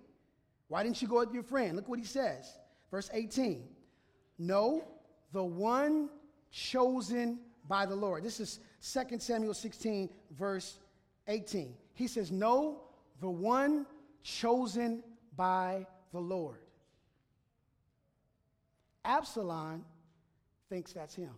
[0.67, 1.77] Why didn't you go with your friend?
[1.77, 2.59] Look what he says.
[2.91, 3.63] Verse 18,
[4.37, 4.83] no,
[5.31, 6.09] the one
[6.51, 8.25] chosen by the Lord.
[8.25, 10.81] This is 2 Samuel 16, verse
[11.29, 11.77] 18.
[11.93, 12.81] He says, No,
[13.21, 13.87] the one
[14.25, 15.05] chosen
[15.37, 16.59] by the Lord.
[19.05, 19.85] Absalom
[20.69, 21.31] thinks that's him.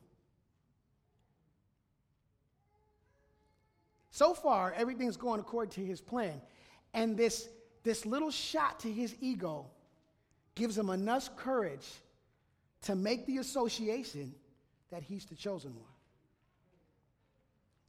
[4.16, 6.40] So far, everything's going according to his plan.
[6.94, 7.50] And this,
[7.82, 9.66] this little shot to his ego
[10.54, 11.86] gives him enough courage
[12.84, 14.34] to make the association
[14.90, 15.92] that he's the chosen one.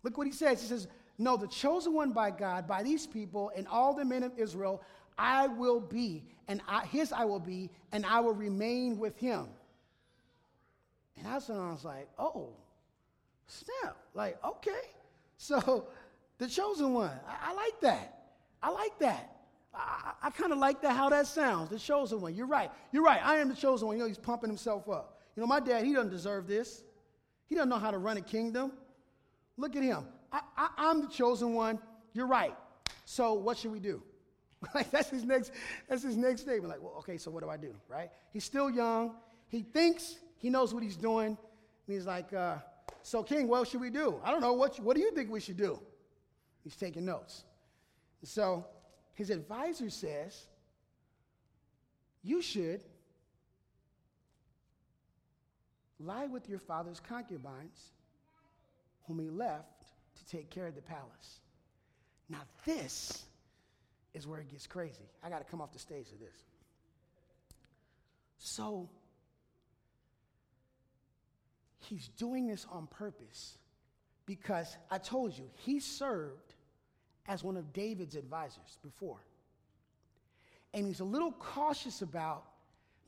[0.03, 0.59] Look what he says.
[0.59, 4.23] He says, No, the chosen one by God, by these people, and all the men
[4.23, 4.83] of Israel,
[5.17, 9.47] I will be, and I, his I will be, and I will remain with him.
[11.17, 12.49] And I was like, Oh,
[13.47, 13.95] snap.
[14.13, 14.71] Like, okay.
[15.39, 15.87] So
[16.38, 17.12] the chosen one.
[17.28, 18.17] I, I like that.
[18.62, 19.38] I like that.
[19.73, 22.36] I, I kind of like that, how that sounds, the chosen one.
[22.36, 22.71] You're right.
[22.91, 23.19] You're right.
[23.23, 23.97] I am the chosen one.
[23.97, 25.19] You know, he's pumping himself up.
[25.36, 26.84] You know, my dad, he doesn't deserve this.
[27.47, 28.71] He doesn't know how to run a kingdom.
[29.56, 30.06] Look at him.
[30.32, 31.80] I, I, I'm the chosen one.
[32.13, 32.56] You're right.
[33.06, 34.02] So what should we do?
[34.76, 35.52] like that's his next,
[35.88, 36.69] that's his next statement.
[36.69, 37.73] Like, well, okay, so what do I do?
[37.88, 38.10] Right?
[38.34, 39.15] He's still young.
[39.47, 41.28] He thinks he knows what he's doing.
[41.28, 42.58] And he's like, uh,
[43.04, 44.19] so King, what should we do?
[44.23, 44.54] I don't know.
[44.54, 45.80] What, what do you think we should do?
[46.67, 47.45] He's taking notes.
[48.25, 48.65] So
[49.13, 50.47] his advisor says,
[52.23, 52.84] you should
[55.97, 57.93] lie with your father's concubines,
[59.08, 59.86] whom he left
[60.17, 61.39] to take care of the palace.
[62.27, 63.23] Now, this
[64.13, 65.10] is where it gets crazy.
[65.23, 66.36] I got to come off the stage of this.
[68.39, 68.89] So,
[71.80, 73.58] he's doing this on purpose
[74.25, 76.56] because I told you, he served
[77.27, 79.19] as one of David's advisors before.
[80.73, 82.43] And he's a little cautious about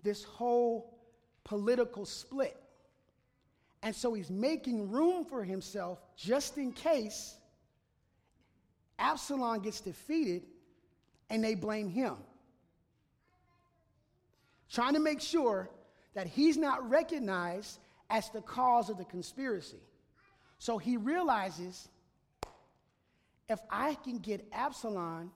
[0.04, 0.98] this whole
[1.44, 2.58] political split.
[3.82, 7.36] And so he's making room for himself just in case
[8.98, 10.44] Absalom gets defeated
[11.30, 12.16] and they blame him.
[14.72, 15.70] Trying to make sure
[16.14, 17.80] that he's not recognized
[18.10, 19.82] as the cause of the conspiracy.
[20.58, 21.88] So he realizes
[23.50, 25.32] if I can get Absalom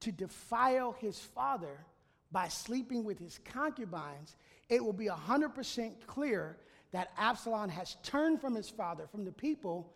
[0.00, 1.78] to defile his father
[2.32, 4.36] by sleeping with his concubines,
[4.68, 6.56] it will be 100% clear
[6.90, 9.94] that Absalom has turned from his father, from the people,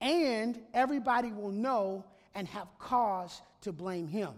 [0.00, 4.32] and everybody will know and have cause to blame him.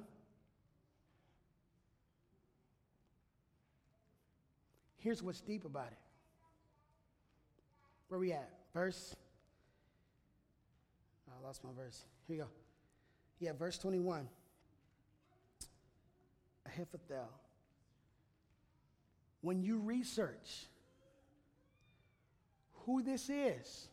[4.99, 5.99] Here's what's deep about it.
[8.09, 8.51] Where we at?
[8.73, 9.17] Verse.
[11.29, 12.05] I lost my verse.
[12.27, 12.49] Here you go.
[13.40, 14.29] Yeah, verse 21.
[16.66, 17.29] Ahithophel.
[19.40, 20.66] When you research
[22.85, 23.88] who this is,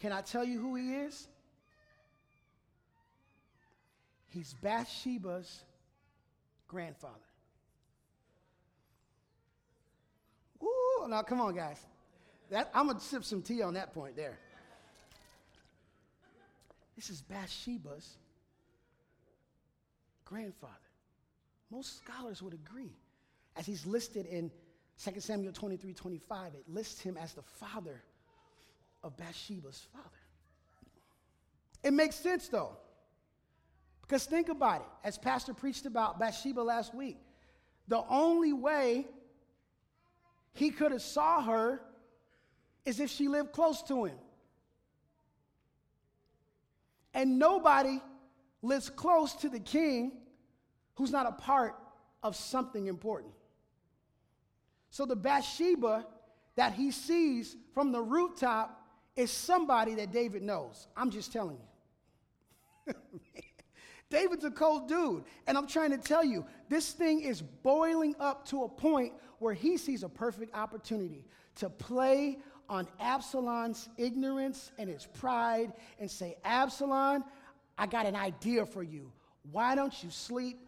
[0.00, 1.28] can I tell you who he is?
[4.28, 5.64] He's Bathsheba's
[6.68, 7.14] grandfather.
[10.60, 11.08] Woo!
[11.08, 11.78] Now, come on, guys.
[12.50, 14.38] That, I'm going to sip some tea on that point there.
[16.96, 18.16] This is Bathsheba's
[20.24, 20.72] grandfather.
[21.70, 22.96] Most scholars would agree.
[23.54, 24.50] As he's listed in
[25.04, 28.02] 2 Samuel 23 25, it lists him as the father
[29.04, 30.08] of Bathsheba's father.
[31.82, 32.76] It makes sense, though.
[34.02, 37.18] Because think about it, as Pastor preached about Bathsheba last week,
[37.88, 39.06] the only way
[40.54, 41.80] he could have saw her
[42.84, 44.16] is if she lived close to him.
[47.16, 47.98] And nobody
[48.60, 50.12] lives close to the king
[50.96, 51.74] who's not a part
[52.22, 53.32] of something important.
[54.90, 56.06] So the Bathsheba
[56.56, 60.88] that he sees from the rooftop is somebody that David knows.
[60.94, 61.58] I'm just telling
[62.86, 62.94] you.
[64.10, 65.24] David's a cold dude.
[65.46, 69.54] And I'm trying to tell you, this thing is boiling up to a point where
[69.54, 71.24] he sees a perfect opportunity
[71.56, 77.24] to play on Absalom's ignorance and his pride and say, Absalom,
[77.78, 79.10] I got an idea for you.
[79.52, 80.58] Why don't you sleep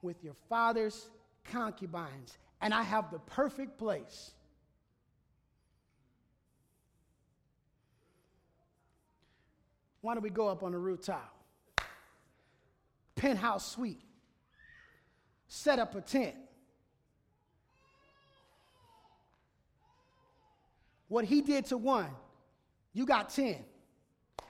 [0.00, 1.08] with your father's
[1.50, 2.38] concubines?
[2.60, 4.32] And I have the perfect place.
[10.00, 11.32] Why don't we go up on the rooftop?
[13.22, 14.02] penthouse suite,
[15.46, 16.34] set up a tent.
[21.12, 22.08] What he did to one,
[22.94, 23.56] you got 10.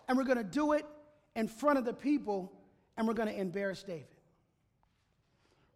[0.06, 0.86] And we're going to do it
[1.34, 2.52] in front of the people,
[2.96, 4.06] and we're going to embarrass David.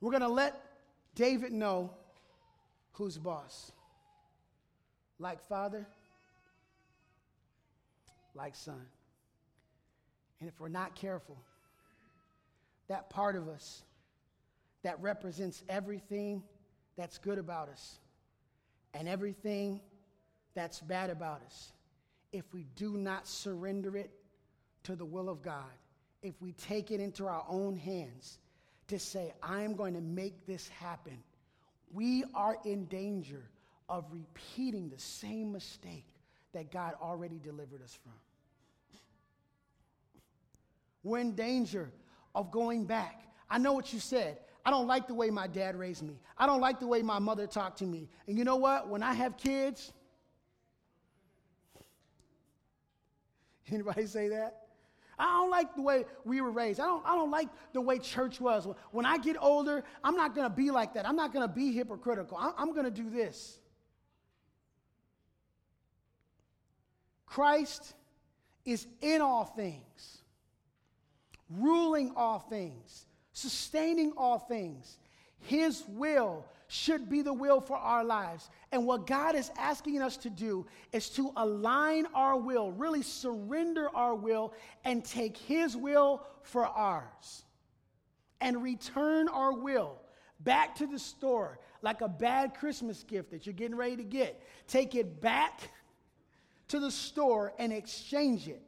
[0.01, 0.63] We're going to let
[1.17, 1.91] David know
[2.93, 3.73] who's boss.
[5.19, 5.89] Like father,
[8.37, 8.87] like son.
[10.39, 11.37] And if we're not careful,
[12.87, 13.83] that part of us
[14.85, 16.45] that represents everything
[16.97, 17.99] that's good about us
[18.95, 19.81] and everything
[20.57, 21.73] that's bad about us,
[22.33, 24.11] if we do not surrender it
[24.83, 25.71] to the will of God,
[26.23, 28.39] if we take it into our own hands
[28.89, 31.19] to say, I'm going to make this happen,
[31.93, 33.43] we are in danger
[33.89, 36.07] of repeating the same mistake
[36.53, 38.13] that God already delivered us from.
[41.05, 41.93] We're in danger
[42.35, 43.23] of going back.
[43.49, 44.39] I know what you said.
[44.65, 46.19] I don't like the way my dad raised me.
[46.37, 48.09] I don't like the way my mother talked to me.
[48.27, 48.89] And you know what?
[48.89, 49.93] When I have kids,
[53.73, 54.63] anybody say that?
[55.19, 56.79] I don't like the way we were raised.
[56.79, 58.69] I don't, I don't like the way church was.
[58.91, 61.09] When I get older, I'm not going to be like that.
[61.09, 62.37] I'm not going to be hypocritical.
[62.37, 63.59] I'm, I'm going to do this.
[67.25, 67.95] Christ
[68.65, 70.19] is in all things,
[71.49, 74.99] ruling all things, sustaining all things.
[75.41, 78.51] His will should be the will for our lives.
[78.73, 83.89] And what God is asking us to do is to align our will, really surrender
[83.95, 84.53] our will,
[84.85, 87.45] and take His will for ours.
[88.41, 89.97] And return our will
[90.41, 94.43] back to the store like a bad Christmas gift that you're getting ready to get.
[94.67, 95.71] Take it back
[96.69, 98.66] to the store and exchange it.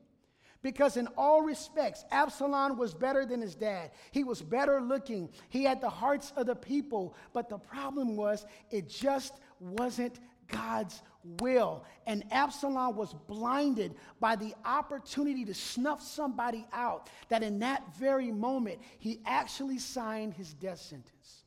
[0.62, 3.92] Because in all respects, Absalom was better than his dad.
[4.11, 5.28] He was better looking.
[5.48, 7.14] He had the hearts of the people.
[7.32, 11.00] But the problem was, it just wasn't God's
[11.40, 11.84] will.
[12.06, 18.32] And Absalom was blinded by the opportunity to snuff somebody out, that in that very
[18.32, 21.44] moment, he actually signed his death sentence.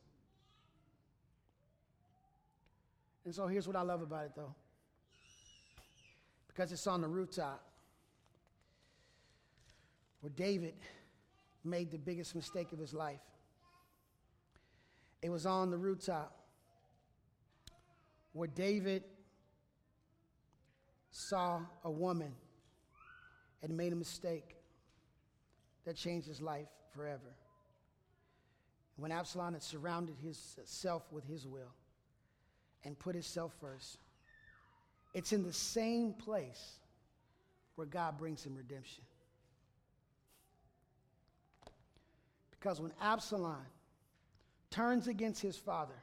[3.24, 4.54] And so here's what I love about it, though
[6.54, 7.71] because it's on the rooftop
[10.22, 10.74] where David
[11.64, 13.20] made the biggest mistake of his life.
[15.20, 16.36] It was on the rooftop
[18.32, 19.02] where David
[21.10, 22.32] saw a woman
[23.62, 24.56] and made a mistake
[25.84, 27.34] that changed his life forever.
[28.96, 31.74] When Absalom had surrounded himself with his will
[32.84, 33.98] and put himself first,
[35.14, 36.76] it's in the same place
[37.74, 39.02] where God brings him redemption.
[42.62, 43.66] Because when Absalom
[44.70, 46.00] turns against his father,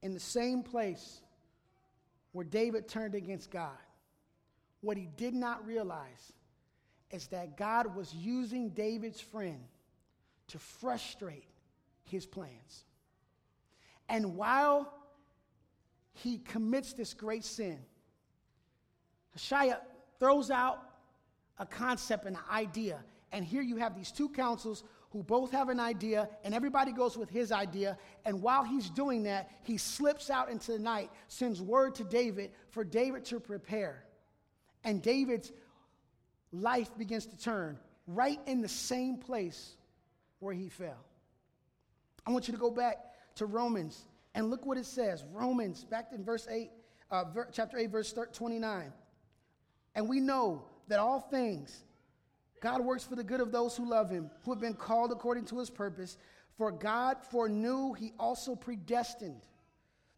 [0.00, 1.20] in the same place
[2.32, 3.76] where David turned against God,
[4.80, 6.32] what he did not realize
[7.10, 9.62] is that God was using David's friend
[10.48, 11.50] to frustrate
[12.04, 12.84] his plans.
[14.08, 14.90] And while
[16.14, 17.78] he commits this great sin,
[19.32, 19.74] Hushai
[20.18, 20.78] throws out
[21.58, 23.04] a concept, and an idea.
[23.32, 24.82] And here you have these two councils
[25.12, 27.98] who both have an idea, and everybody goes with his idea.
[28.24, 32.50] And while he's doing that, he slips out into the night, sends word to David
[32.70, 34.04] for David to prepare.
[34.84, 35.52] And David's
[36.50, 39.76] life begins to turn right in the same place
[40.38, 41.04] where he fell.
[42.26, 42.96] I want you to go back
[43.36, 45.24] to Romans and look what it says.
[45.32, 46.70] Romans, back in verse 8,
[47.10, 48.92] uh, ver- chapter 8, verse 29.
[49.94, 51.84] And we know that all things,
[52.62, 55.46] God works for the good of those who love him, who have been called according
[55.46, 56.16] to his purpose.
[56.56, 59.42] For God foreknew, he also predestined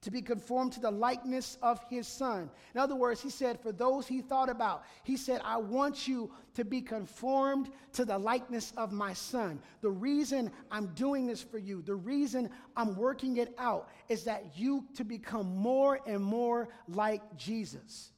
[0.02, 2.50] to be conformed to the likeness of his son.
[2.74, 6.30] In other words, he said, for those he thought about, he said, I want you
[6.52, 9.58] to be conformed to the likeness of my son.
[9.80, 14.44] The reason I'm doing this for you, the reason I'm working it out, is that
[14.54, 18.10] you to become more and more like Jesus.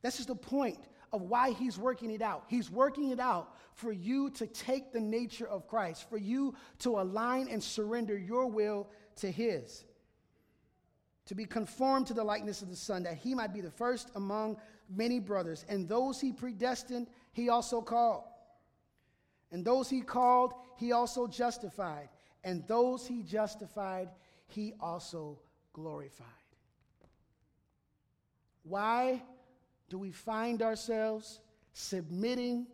[0.00, 0.78] This is the point
[1.12, 2.44] of why he's working it out.
[2.48, 7.00] He's working it out for you to take the nature of Christ, for you to
[7.00, 9.84] align and surrender your will to his,
[11.26, 14.10] to be conformed to the likeness of the Son, that he might be the first
[14.14, 14.56] among
[14.88, 15.64] many brothers.
[15.68, 18.24] And those he predestined, he also called.
[19.50, 22.08] And those he called, he also justified.
[22.42, 24.08] And those he justified,
[24.46, 25.38] he also
[25.72, 26.26] glorified.
[28.62, 29.22] Why?
[29.92, 31.38] Do we find ourselves
[31.74, 32.66] submitting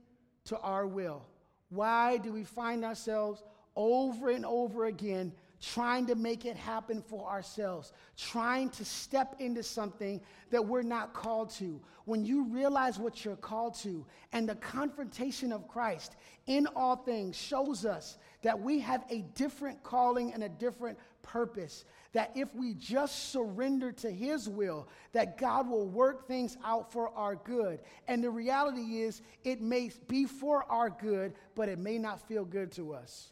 [0.45, 1.27] to our will?
[1.69, 3.43] Why do we find ourselves
[3.75, 9.62] over and over again trying to make it happen for ourselves, trying to step into
[9.62, 11.81] something that we're not called to.
[12.05, 16.14] When you realize what you're called to, and the confrontation of Christ
[16.47, 20.97] in all things shows us that we have a different calling and a different
[21.29, 26.91] purpose, that if we just surrender to His will, that God will work things out
[26.91, 27.81] for our good.
[28.09, 32.45] And the reality is, it may be for our good, but it may not feel
[32.45, 33.31] good to us.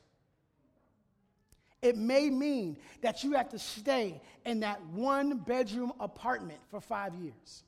[1.83, 7.15] It may mean that you have to stay in that one bedroom apartment for five
[7.15, 7.65] years.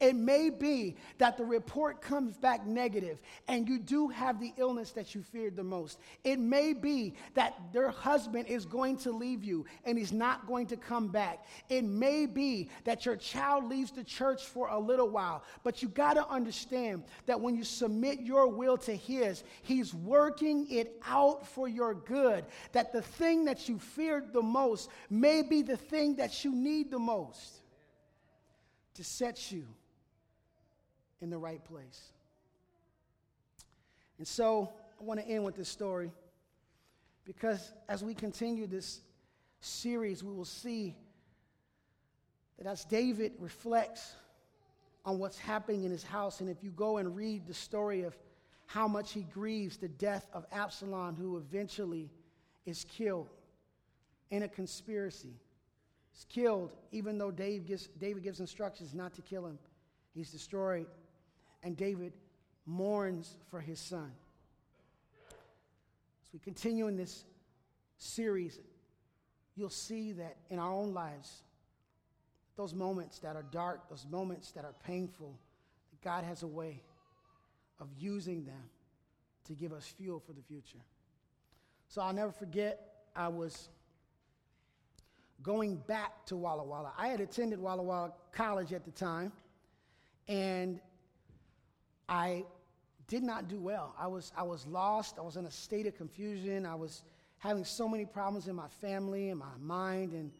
[0.00, 3.18] It may be that the report comes back negative
[3.48, 5.98] and you do have the illness that you feared the most.
[6.22, 10.68] It may be that their husband is going to leave you and he's not going
[10.68, 11.44] to come back.
[11.68, 15.88] It may be that your child leaves the church for a little while, but you
[15.88, 21.44] got to understand that when you submit your will to his, he's working it out
[21.44, 22.44] for your good.
[22.70, 26.88] That the thing that you feared the most may be the thing that you need
[26.92, 27.62] the most
[28.94, 29.66] to set you
[31.20, 32.12] in the right place.
[34.18, 36.10] And so I want to end with this story
[37.24, 39.00] because as we continue this
[39.60, 40.96] series, we will see
[42.58, 44.14] that as David reflects
[45.04, 48.16] on what's happening in his house, and if you go and read the story of
[48.66, 52.10] how much he grieves the death of Absalom, who eventually
[52.66, 53.30] is killed
[54.30, 55.32] in a conspiracy.
[56.12, 59.58] He's killed, even though David gives, David gives instructions not to kill him.
[60.14, 60.86] He's destroyed,
[61.62, 62.12] and David
[62.66, 64.12] mourns for his son.
[65.30, 67.24] As we continue in this
[67.96, 68.58] series,
[69.56, 71.42] you'll see that in our own lives,
[72.56, 75.38] those moments that are dark, those moments that are painful,
[75.90, 76.82] that God has a way
[77.80, 78.70] of using them
[79.46, 80.84] to give us fuel for the future.
[81.88, 83.68] So I'll never forget, I was
[85.42, 86.92] going back to Walla Walla.
[86.98, 89.32] I had attended Walla Walla College at the time,
[90.26, 90.80] and
[92.08, 92.44] I
[93.06, 93.94] did not do well.
[93.98, 95.16] I was, I was lost.
[95.18, 96.66] I was in a state of confusion.
[96.66, 97.02] I was
[97.38, 100.30] having so many problems in my family and my mind, and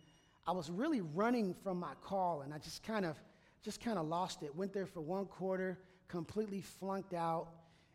[0.47, 3.17] I was really running from my call, and I just kind of
[3.65, 4.55] just kind of lost it.
[4.55, 7.49] Went there for one quarter, completely flunked out,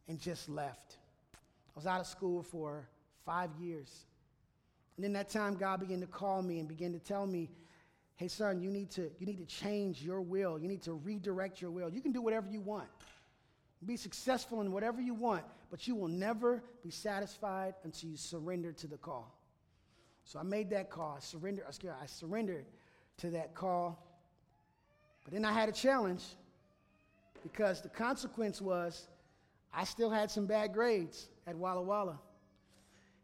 [0.08, 0.98] and just left.
[1.34, 2.88] I was out of school for
[3.26, 4.06] five years.
[4.98, 7.50] And in that time, God began to call me and began to tell me,
[8.16, 10.60] hey, son, you need to, you need to change your will.
[10.60, 11.90] You need to redirect your will.
[11.90, 12.88] You can do whatever you want.
[13.86, 18.72] Be successful in whatever you want, but you will never be satisfied until you surrender
[18.72, 19.38] to the call.
[20.26, 21.18] So I made that call.
[21.20, 22.66] Surrender, I surrendered, excuse me, I surrendered
[23.18, 24.08] to that call.
[25.24, 26.24] But then I had a challenge
[27.44, 29.08] because the consequence was
[29.74, 32.20] I still had some bad grades at Walla Walla.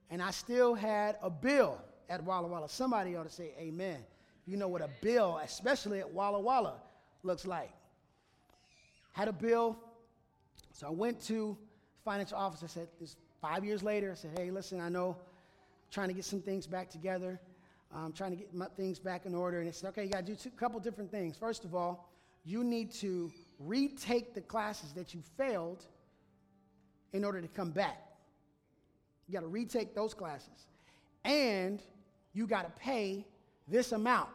[0.09, 1.79] And I still had a bill
[2.09, 2.67] at Walla Walla.
[2.67, 3.99] Somebody ought to say amen.
[4.45, 6.81] You know what a bill, especially at Walla Walla,
[7.21, 7.71] looks like.
[9.13, 9.77] Had a bill.
[10.79, 11.57] So I went to
[12.05, 12.63] financial office.
[12.63, 16.13] I said, this five years later, I said, hey, listen, I know I'm trying to
[16.13, 17.37] get some things back together.
[17.93, 19.57] I'm trying to get my things back in order.
[19.57, 21.35] And he said, okay, you got to do a couple different things.
[21.35, 22.09] First of all,
[22.45, 25.83] you need to retake the classes that you failed
[27.11, 27.97] in order to come back.
[29.27, 30.67] You got to retake those classes.
[31.25, 31.81] And
[32.31, 33.25] you got to pay
[33.67, 34.29] this amount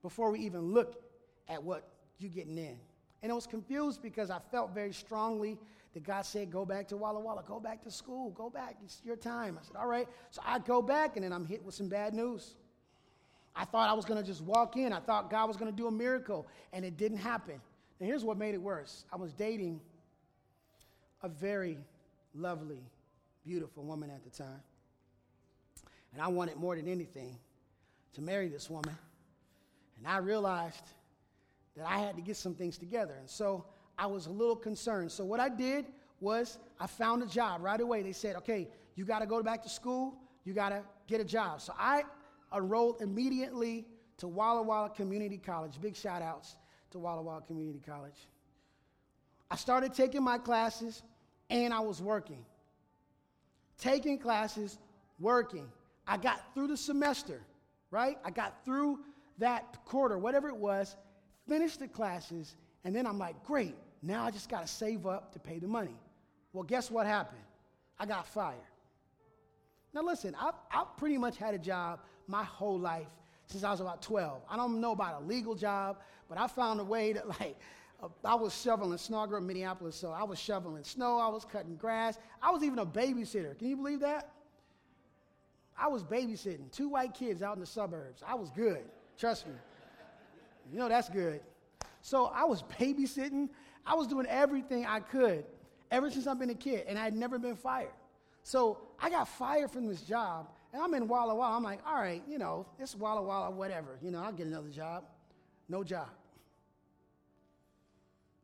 [0.00, 1.02] before we even look
[1.48, 1.88] at what
[2.20, 2.78] you're getting in.
[3.22, 5.58] And I was confused because I felt very strongly
[5.94, 9.00] that God said, Go back to Walla Walla, go back to school, go back, it's
[9.04, 9.58] your time.
[9.60, 10.08] I said, All right.
[10.30, 12.54] So I go back, and then I'm hit with some bad news.
[13.54, 14.92] I thought I was going to just walk in.
[14.92, 17.60] I thought God was going to do a miracle, and it didn't happen.
[18.00, 19.80] And here's what made it worse I was dating
[21.22, 21.78] a very
[22.34, 22.80] lovely,
[23.44, 24.62] beautiful woman at the time.
[26.12, 27.38] And I wanted more than anything
[28.14, 28.96] to marry this woman.
[29.98, 30.82] And I realized
[31.76, 33.14] that I had to get some things together.
[33.18, 33.64] And so
[33.98, 35.10] I was a little concerned.
[35.10, 35.86] So what I did
[36.20, 38.02] was I found a job right away.
[38.02, 40.14] They said, okay, you got to go back to school.
[40.44, 41.60] You got to get a job.
[41.60, 42.04] So I
[42.54, 43.86] enrolled immediately
[44.18, 45.80] to Walla Walla Community College.
[45.80, 46.56] Big shout outs
[46.90, 48.28] to Walla Walla Community College.
[49.50, 51.02] I started taking my classes
[51.50, 52.44] and I was working.
[53.78, 54.78] Taking classes,
[55.18, 55.68] working.
[56.06, 57.40] I got through the semester,
[57.90, 58.18] right?
[58.24, 59.00] I got through
[59.38, 60.96] that quarter, whatever it was,
[61.48, 65.32] finished the classes, and then I'm like, great, now I just got to save up
[65.32, 65.96] to pay the money.
[66.52, 67.42] Well, guess what happened?
[67.98, 68.58] I got fired.
[69.94, 73.06] Now, listen, I've, I've pretty much had a job my whole life
[73.46, 74.42] since I was about 12.
[74.48, 77.56] I don't know about a legal job, but I found a way to, like,
[78.02, 79.18] uh, I was shoveling snow.
[79.18, 81.18] I grew up in Minneapolis, so I was shoveling snow.
[81.18, 82.18] I was cutting grass.
[82.42, 83.56] I was even a babysitter.
[83.58, 84.30] Can you believe that?
[85.78, 88.22] I was babysitting two white kids out in the suburbs.
[88.26, 88.82] I was good.
[89.18, 89.54] Trust me.
[90.70, 91.40] You know that's good.
[92.00, 93.48] So I was babysitting.
[93.86, 95.44] I was doing everything I could
[95.90, 97.92] ever since I've been a kid, and I had never been fired.
[98.42, 101.56] So I got fired from this job, and I'm in Walla Walla.
[101.56, 103.98] I'm like, all right, you know, it's Walla Walla, whatever.
[104.02, 105.04] You know, I'll get another job.
[105.68, 106.08] No job.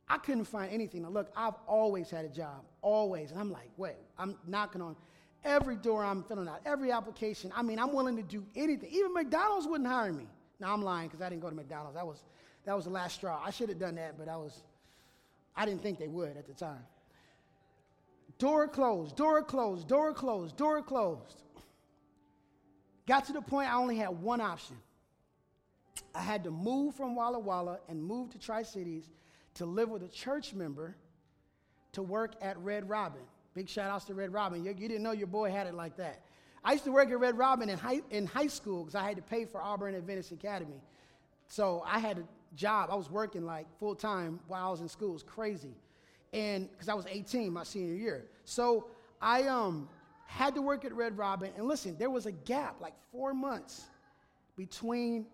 [0.09, 1.03] I couldn't find anything.
[1.03, 3.31] Now, look, I've always had a job, always.
[3.31, 4.97] And I'm like, wait, I'm knocking on
[5.45, 7.53] every door I'm filling out, every application.
[7.55, 8.91] I mean, I'm willing to do anything.
[8.91, 10.27] Even McDonald's wouldn't hire me.
[10.61, 11.95] Now, I'm lying because I didn't go to McDonald's.
[11.95, 12.23] That was
[12.69, 13.41] that was the last straw.
[13.43, 14.63] I should have done that, but I was,
[15.57, 16.85] I didn't think they would at the time.
[18.39, 21.43] Door closed, door closed, door closed, door closed.
[23.07, 24.77] Got to the point I only had one option.
[26.15, 29.09] I had to move from Walla Walla and move to Tri Cities
[29.55, 30.95] to live with a church member
[31.93, 33.23] to work at Red Robin.
[33.55, 34.63] Big shout outs to Red Robin.
[34.63, 36.21] You, you, didn't know your boy had it like that.
[36.65, 39.17] I used to work at Red Robin in high, in high school because I had
[39.17, 40.81] to pay for Auburn Adventist Academy.
[41.47, 42.91] So I had a job.
[42.91, 45.11] I was working like full time while I was in school.
[45.11, 45.75] It was crazy.
[46.33, 48.27] And because I was 18 my senior year.
[48.45, 48.87] So
[49.21, 49.89] I um,
[50.27, 51.51] had to work at Red Robin.
[51.57, 53.87] And listen, there was a gap, like four months
[54.57, 55.27] between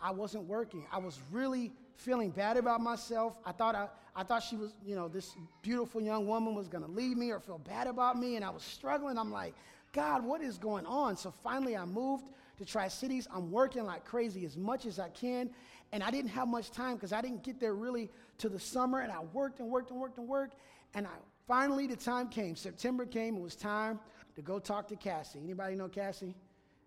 [0.00, 0.86] I wasn't working.
[0.92, 3.36] I was really feeling bad about myself.
[3.44, 6.84] I thought I, I thought she was, you know, this beautiful young woman was going
[6.84, 8.36] to leave me or feel bad about me.
[8.36, 9.18] And I was struggling.
[9.18, 9.54] I'm like,
[9.92, 11.16] God, what is going on?
[11.16, 13.26] So finally, I moved to Tri Cities.
[13.34, 15.50] I'm working like crazy as much as I can.
[15.92, 19.00] And I didn't have much time because I didn't get there really to the summer.
[19.00, 20.56] And I worked and worked and worked and worked.
[20.94, 21.10] And I
[21.46, 22.56] finally, the time came.
[22.56, 23.36] September came.
[23.36, 24.00] It was time
[24.34, 25.40] to go talk to Cassie.
[25.42, 26.34] Anybody know Cassie?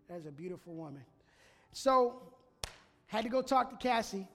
[0.07, 1.03] That's a beautiful woman.
[1.71, 2.21] So,
[3.07, 4.27] had to go talk to Cassie.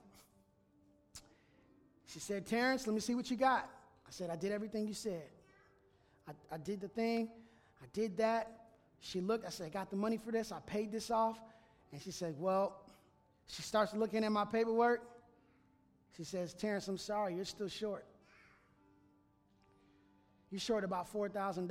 [2.07, 3.69] She said, Terrence, let me see what you got.
[4.07, 5.25] I said, I did everything you said.
[6.29, 7.29] I, I did the thing,
[7.85, 8.51] I did that.
[9.01, 11.39] She looked, I said, I got the money for this, I paid this off.
[11.93, 12.81] And she said, Well,
[13.47, 15.03] she starts looking at my paperwork.
[16.17, 18.07] She says, Terrence, I'm sorry, you're still short.
[20.51, 21.59] You're short about $4,000.
[21.61, 21.71] And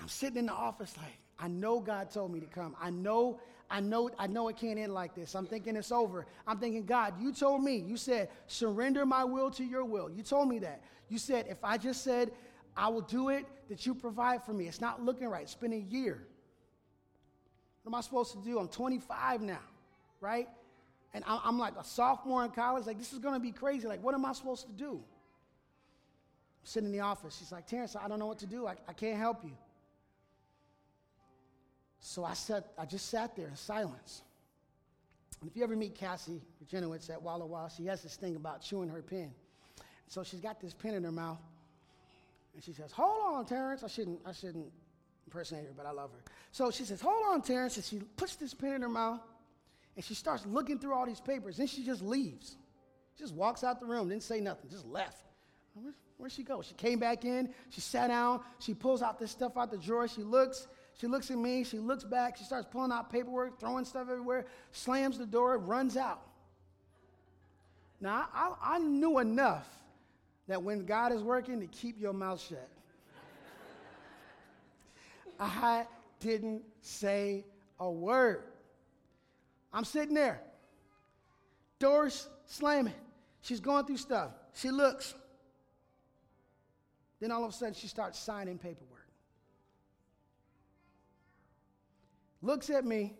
[0.00, 2.76] I'm sitting in the office like, I know God told me to come.
[2.80, 5.34] I know, I know, I know it can't end like this.
[5.34, 6.26] I'm thinking it's over.
[6.46, 10.10] I'm thinking, God, you told me, you said, surrender my will to your will.
[10.10, 10.82] You told me that.
[11.08, 12.32] You said, if I just said,
[12.78, 14.68] I will do it that you provide for me.
[14.68, 15.42] It's not looking right.
[15.42, 16.22] It's been a year.
[17.82, 18.58] What am I supposed to do?
[18.58, 19.58] I'm 25 now,
[20.20, 20.48] right?
[21.12, 22.86] And I'm like a sophomore in college.
[22.86, 23.88] Like, this is going to be crazy.
[23.88, 24.92] Like, what am I supposed to do?
[24.92, 27.36] I'm sitting in the office.
[27.38, 28.66] She's like, Terrence, I don't know what to do.
[28.66, 29.56] I, I can't help you.
[32.00, 34.22] So I, sat, I just sat there in silence.
[35.40, 38.62] And if you ever meet Cassie Regenowitz at Walla Walla, she has this thing about
[38.62, 39.32] chewing her pen.
[40.06, 41.40] So she's got this pen in her mouth,
[42.58, 43.84] and she says, Hold on, Terrence.
[43.84, 44.66] I shouldn't, I shouldn't
[45.28, 46.24] impersonate her, but I love her.
[46.50, 47.76] So she says, Hold on, Terrence.
[47.76, 49.20] And she puts this pen in her mouth
[49.94, 51.56] and she starts looking through all these papers.
[51.56, 52.56] Then she just leaves.
[53.14, 55.22] She just walks out the room, didn't say nothing, just left.
[55.74, 56.60] Where, where'd she go?
[56.60, 60.08] She came back in, she sat down, she pulls out this stuff out the drawer,
[60.08, 60.66] she looks,
[61.00, 64.46] she looks at me, she looks back, she starts pulling out paperwork, throwing stuff everywhere,
[64.72, 66.22] slams the door, runs out.
[68.00, 69.77] Now, I, I knew enough
[70.48, 72.68] that when God is working, to keep your mouth shut.
[75.38, 75.86] I
[76.18, 77.44] didn't say
[77.78, 78.42] a word.
[79.72, 80.40] I'm sitting there,
[81.78, 82.94] doors slamming.
[83.42, 84.32] She's going through stuff.
[84.54, 85.14] She looks.
[87.20, 89.06] Then all of a sudden, she starts signing paperwork.
[92.42, 93.14] Looks at me.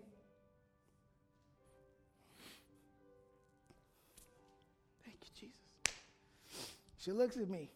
[7.09, 7.71] She looks at me.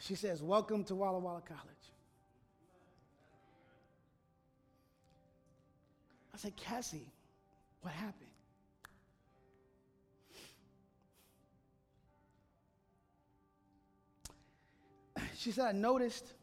[0.00, 1.62] She says, Welcome to Walla Walla College.
[6.34, 7.06] I said, Cassie,
[7.82, 8.26] what happened?
[15.36, 16.34] She said, I noticed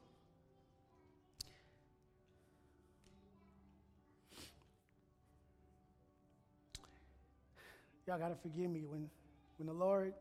[8.05, 9.09] Y'all got to forgive me when,
[9.57, 10.13] when the Lord,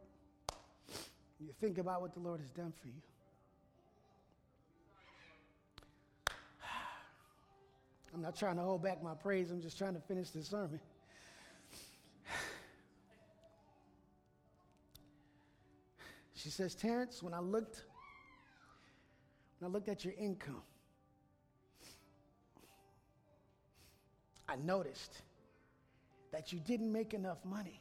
[1.40, 2.94] you think about what the Lord has done for you.
[8.14, 10.78] I'm not trying to hold back my praise, I'm just trying to finish this sermon.
[16.34, 17.84] She says, Terrence, when I looked,
[19.58, 20.62] when I looked at your income,
[24.48, 25.22] I noticed
[26.32, 27.80] that you didn't make enough money.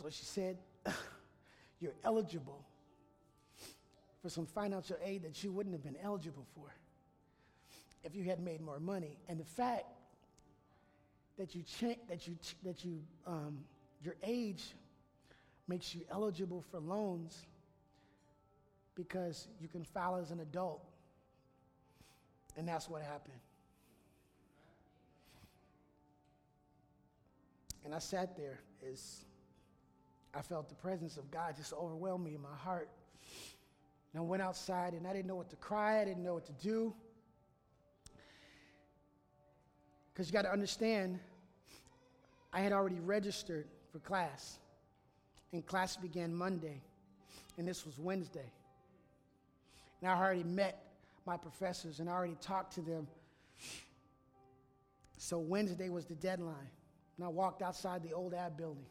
[0.00, 0.58] So she said,
[1.80, 2.64] You're eligible
[4.22, 6.72] for some financial aid that you wouldn't have been eligible for
[8.04, 9.18] if you had made more money.
[9.28, 9.86] And the fact
[11.38, 13.58] that you cha- that you that you um,
[14.04, 14.74] your age
[15.66, 17.46] makes you eligible for loans
[18.94, 20.84] because you can file as an adult
[22.56, 23.40] and that's what happened.
[27.84, 29.24] And I sat there as
[30.34, 32.88] I felt the presence of God just overwhelm me in my heart.
[34.12, 36.46] And I went outside and I didn't know what to cry, I didn't know what
[36.46, 36.94] to do.
[40.12, 41.18] Because you got to understand,
[42.52, 44.58] I had already registered for class,
[45.52, 46.82] and class began Monday,
[47.56, 48.52] and this was Wednesday.
[50.00, 50.91] And I already met
[51.26, 53.06] my professors and I already talked to them.
[55.18, 56.70] So Wednesday was the deadline.
[57.16, 58.86] And I walked outside the old ad building.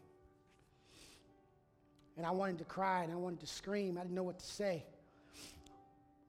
[2.18, 3.98] And I wanted to cry and I wanted to scream.
[3.98, 4.86] I didn't know what to say.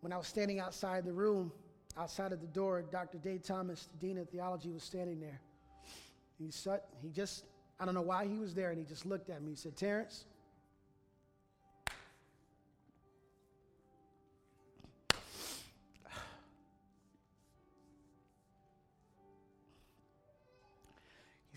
[0.01, 1.53] When I was standing outside the room,
[1.97, 3.19] outside of the door, Dr.
[3.19, 5.41] Dave Thomas, the dean of theology, was standing there.
[6.39, 7.45] He, sat, he just,
[7.79, 9.51] I don't know why he was there, and he just looked at me.
[9.51, 10.25] He said, Terrence,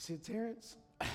[0.06, 0.76] said, Terrence,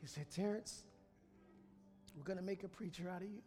[0.00, 0.82] He said, Terrence,
[2.16, 3.42] we're going to make a preacher out of you.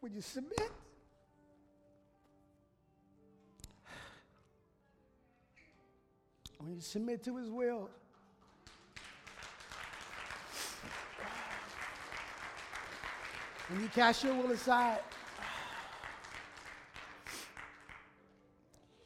[0.00, 0.70] Would you submit?
[6.58, 7.88] When you submit to his will,
[13.68, 15.00] when you cast your will aside,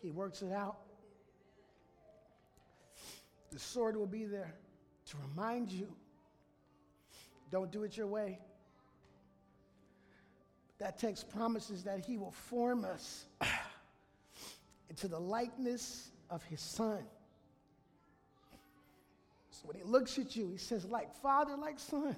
[0.02, 0.78] he works it out.
[3.50, 4.54] The sword will be there
[5.06, 5.88] to remind you
[7.50, 8.38] don't do it your way.
[10.82, 13.26] That text promises that he will form us
[14.90, 17.04] into the likeness of his son.
[19.50, 22.16] So when he looks at you, he says, like father, like son.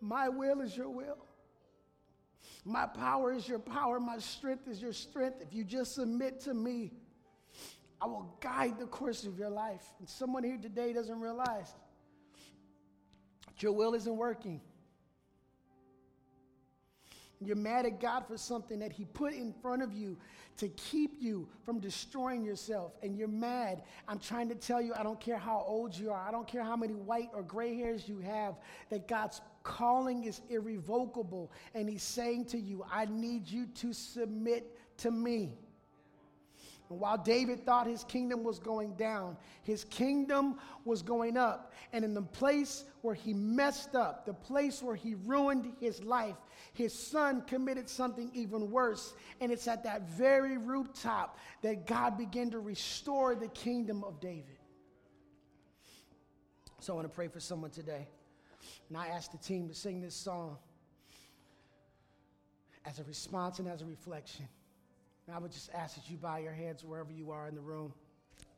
[0.00, 1.18] My will is your will.
[2.64, 4.00] My power is your power.
[4.00, 5.42] My strength is your strength.
[5.42, 6.92] If you just submit to me,
[8.00, 9.84] I will guide the course of your life.
[9.98, 11.74] And someone here today doesn't realize
[13.48, 14.62] that your will isn't working.
[17.46, 20.16] You're mad at God for something that He put in front of you
[20.58, 22.92] to keep you from destroying yourself.
[23.02, 23.82] And you're mad.
[24.08, 26.62] I'm trying to tell you, I don't care how old you are, I don't care
[26.62, 28.56] how many white or gray hairs you have,
[28.90, 31.50] that God's calling is irrevocable.
[31.74, 35.54] And He's saying to you, I need you to submit to me.
[36.90, 41.72] And while David thought his kingdom was going down, his kingdom was going up.
[41.92, 46.36] And in the place where he messed up, the place where he ruined his life,
[46.74, 49.14] his son committed something even worse.
[49.40, 54.58] And it's at that very rooftop that God began to restore the kingdom of David.
[56.80, 58.08] So I want to pray for someone today.
[58.88, 60.58] And I ask the team to sing this song
[62.84, 64.46] as a response and as a reflection.
[65.26, 67.60] And I would just ask that you bow your heads wherever you are in the
[67.60, 67.92] room.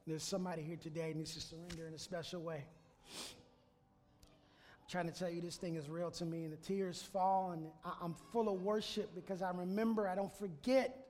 [0.07, 2.65] There's somebody here today needs to surrender in a special way.
[3.11, 7.53] I'm trying to tell you this thing is real to me, and the tears fall,
[7.53, 7.67] and
[8.03, 11.07] I'm full of worship because I remember, I don't forget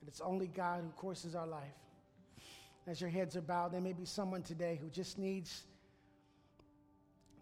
[0.00, 1.74] that it's only God who courses our life.
[2.88, 5.64] As your heads are bowed, there may be someone today who just needs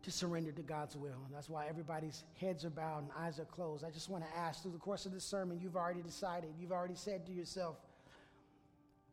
[0.04, 1.22] to surrender to God's will.
[1.26, 3.84] And that's why everybody's heads are bowed and eyes are closed.
[3.84, 6.72] I just want to ask through the course of this sermon, you've already decided, you've
[6.72, 7.76] already said to yourself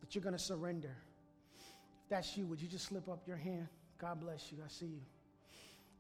[0.02, 0.96] that you're going to surrender.
[2.04, 3.68] If that's you, would you just slip up your hand?
[3.98, 4.58] God bless you.
[4.64, 5.02] I see you.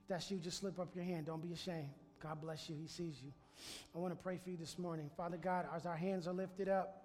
[0.01, 1.27] If that's you, just slip up your hand.
[1.27, 1.89] Don't be ashamed.
[2.21, 2.75] God bless you.
[2.75, 3.31] He sees you.
[3.95, 5.09] I want to pray for you this morning.
[5.15, 7.01] Father God, as our hands are lifted up,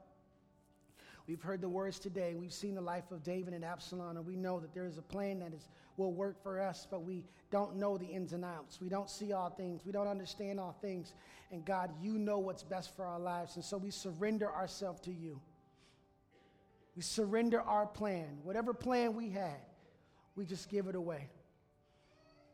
[1.27, 2.35] We've heard the words today.
[2.37, 5.03] We've seen the life of David and Absalom, and we know that there is a
[5.03, 8.81] plan that is, will work for us, but we don't know the ins and outs.
[8.81, 9.83] We don't see all things.
[9.85, 11.15] We don't understand all things.
[11.51, 13.57] And God, you know what's best for our lives.
[13.57, 15.41] And so we surrender ourselves to you.
[16.97, 18.39] We surrender our plan.
[18.43, 19.61] Whatever plan we had,
[20.35, 21.29] we just give it away.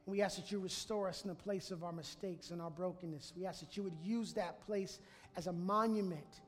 [0.04, 3.32] We ask that you restore us in the place of our mistakes and our brokenness.
[3.36, 4.98] We ask that you would use that place
[5.36, 6.40] as a monument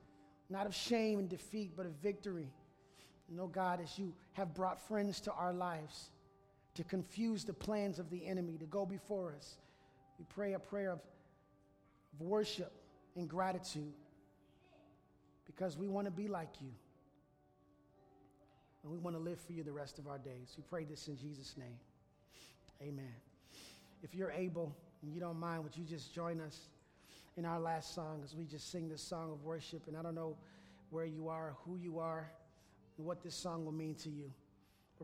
[0.50, 2.52] not of shame and defeat, but of victory.
[3.28, 6.10] You oh know, God, as you have brought friends to our lives
[6.74, 9.56] to confuse the plans of the enemy, to go before us,
[10.18, 11.00] we pray a prayer of,
[12.12, 12.72] of worship
[13.16, 13.92] and gratitude
[15.46, 16.70] because we want to be like you.
[18.82, 20.54] And we want to live for you the rest of our days.
[20.56, 21.78] We pray this in Jesus' name.
[22.82, 23.14] Amen.
[24.02, 26.68] If you're able and you don't mind, would you just join us?
[27.36, 29.86] in our last song as we just sing this song of worship.
[29.88, 30.36] And I don't know
[30.90, 32.30] where you are, who you are,
[32.96, 34.30] and what this song will mean to you.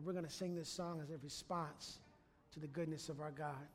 [0.01, 1.99] But we're going to sing this song as a response
[2.53, 3.67] to the goodness of our God.